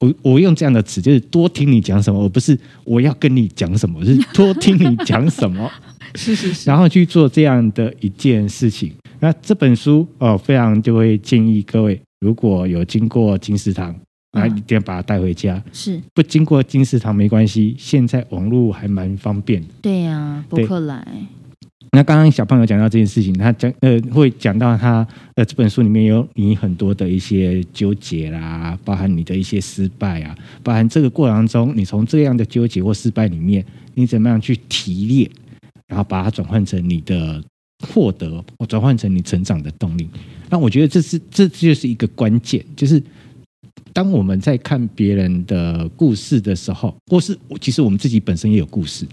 [0.01, 5.71] 我我用这样的词，就是多听你讲什么，而不是我要跟你讲什么，是多听你讲什么。
[6.15, 8.93] 是是是，然后去做这样的一件事情。
[9.21, 13.95] 那这本书哦，非常就会建议各位，如果有经过金石堂，
[14.33, 15.63] 啊，一定要把它带回家。
[15.73, 19.63] 是不经过金石堂没关系，现在网络还蛮方便。
[19.83, 21.07] 对呀、啊，博客来。
[21.97, 35.31] 那刚刚小胖有讲到这件事情，他讲呃会讲到他呃这本书里面有你很多的一些纠结啦，包含你的一些失败啊，包含这个过程中你从这样的纠结或失败里面，你怎么样去提炼，
[35.89, 37.43] 然后把它转换成你的
[37.89, 40.07] 获得，或转换成你成长的动力。
[40.51, 43.03] 那我觉得这是这就是一个关键，就是
[43.97, 49.07] 当我们在看别人的故事的时候，或是其实我们自己本身也有故事。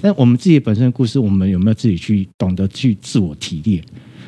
[0.00, 3.84] 但我们自己本身的故事，我们有没有自己去懂得去自我提炼？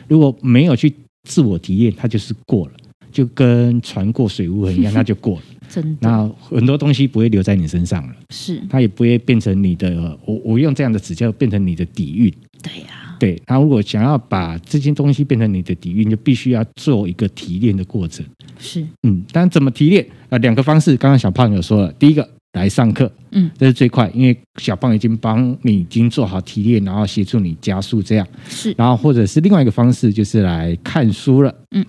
[0.06, 0.92] 如果没有去
[1.26, 2.74] 自我提炼，它就是过了，
[3.10, 5.42] 就跟船过水无痕一样， 那就过了。
[5.70, 10.18] 真的，那很多东西不会留在你身上了，是它也不会变成你的。
[10.26, 12.30] 我我用这样的词叫变成你的底蕴。
[12.64, 13.40] 对呀、啊，对。
[13.46, 18.26] 然后如果想要把这些东西变成你的底蕴，就必须要做一个提炼的过程。
[18.58, 20.04] 是，嗯，但怎么提炼？
[20.30, 22.28] 呃，两个方式，刚刚小胖有说了，第一个。
[22.54, 31.84] 来上课，嗯，这是最快，因为小胖已经帮你已经做好提炼，然后协助你加速这样，是，然后或者是另外一个方式，就是来看书了，嗯，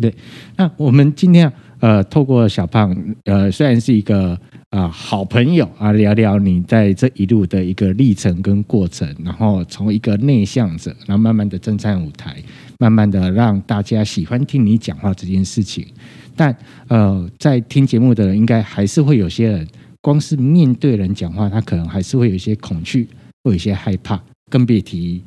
[0.00, 0.12] 对。
[0.56, 2.92] 那我们今天呃，透过小胖，
[3.26, 4.36] 呃，虽然是一个
[4.70, 12.36] 啊、呃、好朋友啊，聊聊你在这一路的一个历程跟过程，然后从一个内向者，然后慢慢的站上舞台，
[12.78, 15.86] 慢慢的让大家喜欢听你讲话这件事情。
[16.34, 16.54] 但
[16.88, 19.66] 呃，在听节目的人，应该还是会有些人，
[20.02, 23.08] 光是面对人讲话，他可能还是会有一些恐惧，
[23.44, 25.22] 会有一些害怕，更别提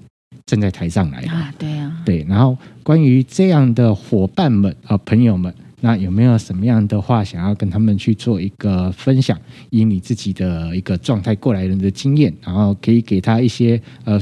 [0.46, 1.52] 站在台上来啊。
[1.58, 2.26] 对啊，对。
[2.30, 5.52] 然后关于这样的伙伴们啊、呃，朋友们，
[5.82, 9.40] 那有没有什么样的话想要跟他们去做一个分享？
[9.70, 14.20] 以你自己的一个状态过来人的经验，然后可以给他一些呃，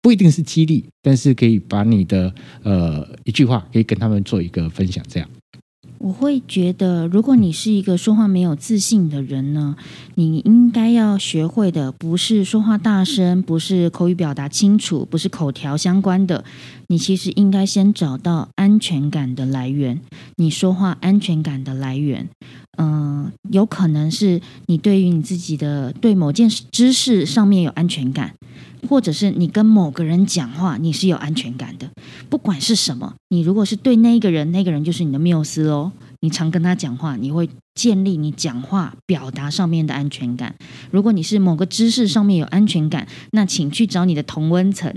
[0.00, 2.32] 不一定是激励，但是可以把你的
[2.62, 5.28] 呃一句话，可以跟他们做一个分享，这样。
[5.98, 9.74] 我会觉得，如果你是一个说话没有自信的人呢，
[10.14, 16.44] 你应该要学会的不是说话大声，不是口语表达清楚，不是口条相关的。
[16.88, 20.00] 你其实应该先找到安全感的来源。
[20.36, 22.28] 你说话安全感的来源，
[22.78, 28.34] 嗯、有可能是你对于你自己的对某件知识上面有安全感。
[28.88, 31.90] 或者是你跟某个人讲话，你是有安全感的，
[32.30, 35.90] 不管是什么，你如果是对那个人，那个人就是你的缪斯喽。
[36.20, 40.52] 你常跟他讲话，你会建立你讲话表达上面的安全感。
[40.90, 44.92] 如果你是某个知识上面有安全感，那请去找你的同温层，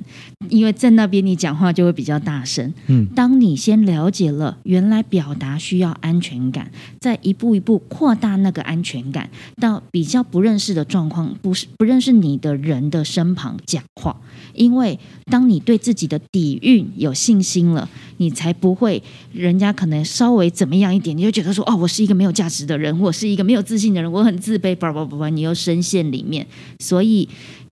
[0.50, 2.74] 因为在那边你讲话就会比较大声。
[2.88, 14.20] 嗯，当你先了解了原来表达需要安全感，再一步一步扩大那个安全感，到比较不认识的状况，不是不认识你的人的身旁讲话。
[14.54, 17.88] 因为当你对自己的底蕴有信心了，
[18.18, 19.02] 你才不会
[19.34, 26.46] 人家可能稍微怎么样一点，你就觉得说哦，我是一个没有价值的人，我是一个没有自信的人，我很自卑，叭叭叭叭，你又深陷里面。
[26.80, 27.28] 所以，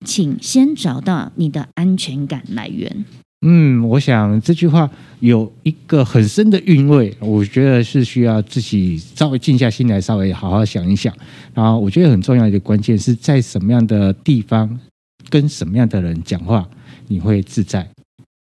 [0.06, 3.06] 请先找到你的安全感来源。
[3.42, 4.90] 嗯，我想这句话
[5.22, 11.14] 有一个很深的韵味，我觉得是需要自己稍微静下心来，稍微好好想一想。
[11.54, 14.78] 然后，我觉得很重要的一个关键是在什么样的地方。
[15.30, 16.68] 跟什么样的人讲话，
[17.08, 17.88] 你会自在，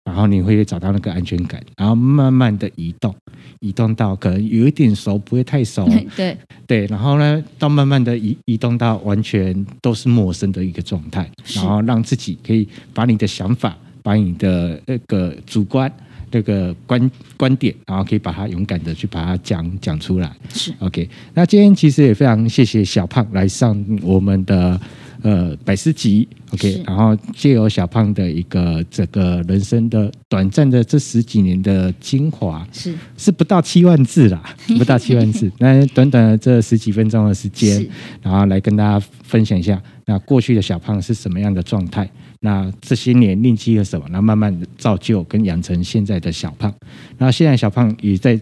[0.05, 3.14] 然后你会找到那个安全感，然后慢慢的移动，
[3.61, 15.93] 移动到可能有一点熟，不会太熟， 对对，然后呢，到慢慢的移移动到完全都是陌生的一个状态，然后让自己可以把你的想法，把你的那个主观
[16.30, 21.09] 那个观观点，然后可以把它勇敢的去把它讲讲出来，是 OK。
[21.34, 24.80] 那今天其实也非常谢谢小胖来上我们的。
[25.27, 32.95] 呃百思集，OK，然后借由小胖的一个这个人生的短暂的这十几年的精华，是。
[33.16, 34.41] 是不到七万字啦，
[34.79, 37.85] 不到七万字，那短短的这十几分钟的时间，
[38.22, 42.09] 然后来跟大家分享一下，那过去的小胖是什么样的状态，
[42.39, 46.72] 那这些年历经了什么，那慢慢的造就跟养成现在的小胖，
[47.18, 48.41] 然后现在小胖也在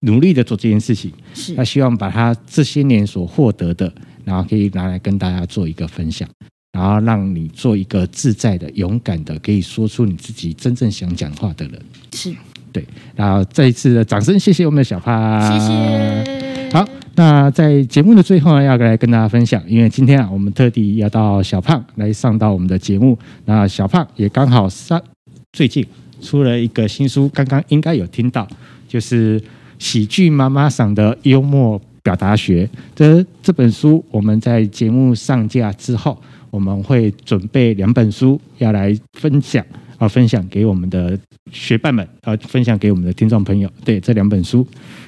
[0.00, 1.54] 努力的做这件事情，是。
[1.54, 3.90] 他希望把他这些年所获得的。
[4.30, 6.28] 然后可以拿来跟大家做一个分享，
[6.70, 11.82] 然后让你做一个自在的、勇敢的，可以说出你自己真正想讲话的人。
[12.12, 12.32] 是，
[12.70, 12.86] 对。
[13.16, 15.40] 然后再一次的掌声，谢谢我们的小胖。
[15.50, 16.70] 谢谢。
[16.70, 23.18] 好，那在节目的最后呢，要来跟大家分享，因为今天啊，我们特地要到小胖来上到我们的节目。
[23.46, 25.02] 那小胖也刚好上
[25.50, 25.84] 最近
[26.20, 28.46] 出了一个新书，刚刚应该有听到，
[28.86, 29.42] 就是
[29.80, 31.82] 喜剧妈妈桑的幽默。
[32.02, 36.20] 表达学这这本书，我们在节目上架之后，
[36.50, 39.64] 我们会准备两本书要来分享
[39.98, 41.18] 啊，分享给我们的
[41.52, 43.70] 学伴们啊，分享给我们的听众朋友。
[43.84, 44.66] 对，这两本书，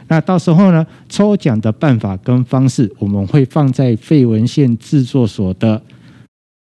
[0.08, 5.80] 那到时候呢，抽奖的办法跟方式，我们会放在废文献制作所的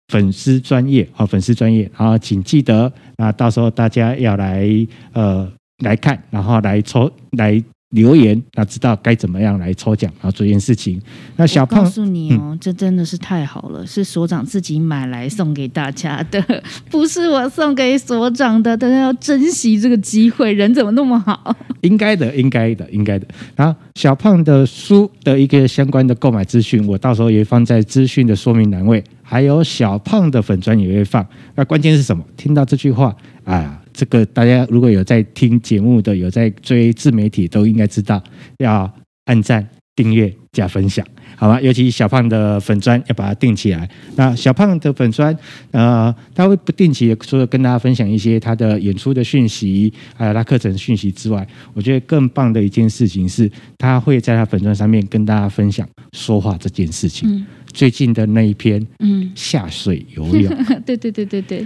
[0.09, 4.69] 粉丝专业啊，粉丝专业啊，请记得那，到时候大家要来
[5.13, 7.63] 呃来看，然后来抽来。
[7.93, 11.01] 留言，那知道该怎么样来抽奖，然后做一件事情。
[11.37, 16.43] 那小胖，告诉你哦，嗯、这真的是太好了，是所长自己买来送给大家的，
[16.91, 18.77] 不是我送给所长的。
[18.77, 21.55] 大家要珍惜这个机会，人怎么那么好？
[21.83, 23.27] 应该的，应该的，应该的。
[23.55, 31.27] 然后小胖的书的一个相关的购买资讯，我到时候也放在资讯的说明栏位，还有小胖的粉砖也会放。
[31.55, 32.25] 那关键是什么？
[32.37, 33.15] 听到这句话，
[33.45, 33.82] 啊。
[33.93, 38.23] 这个大家如果有在听节目的，有在追自媒体，都应该知道
[38.59, 38.91] 要
[39.27, 41.61] 按赞、订阅、加分享，好吧？
[41.61, 43.89] 尤其小胖的粉砖要把它定起来。
[44.17, 45.37] 那小胖的粉砖，
[45.71, 57.29] 呃，他会不定期的除了跟大家分享一些他的演出的讯息，还有他课程讯息之外，我觉得更棒的一件事情是，他会在他粉砖上面跟大家分享说话这件事情。
[57.31, 60.53] 嗯、最近的那一篇，嗯，下水游泳，
[60.85, 61.65] 对对对对对，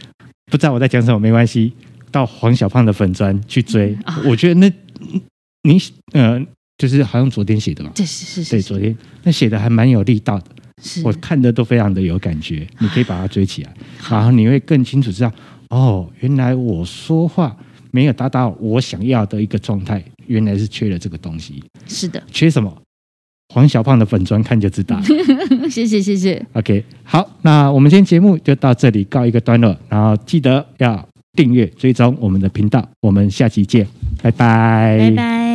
[0.50, 1.72] 不知道我在讲什么，没关系。
[2.10, 4.72] 到黄小胖的粉砖去追，嗯，我觉得那
[5.62, 5.78] 你
[6.12, 6.40] 呃，
[6.78, 10.46] 就是好像昨天写的嘛，对是是是，对昨天那写的还蛮有力道的，
[10.82, 12.66] 是我看的都非常的有感觉。
[12.78, 13.74] 你可以把它追起来，
[14.10, 15.32] 然后你会更清楚知道，
[15.70, 17.56] 哦，原来我说话
[17.90, 21.62] 没有达到我想要的一个状态，原来是缺了这个东西。
[21.88, 22.82] 是的，缺什么？
[23.54, 25.04] 黄小胖的粉砖看就知道了。
[25.70, 26.44] 谢谢谢谢。
[26.52, 31.08] OK，好，那我们今天节目就到这里告一个段落，然后记得要。
[31.36, 33.86] 订阅追踪我们的频道，我们下期见，
[34.22, 35.45] 拜拜，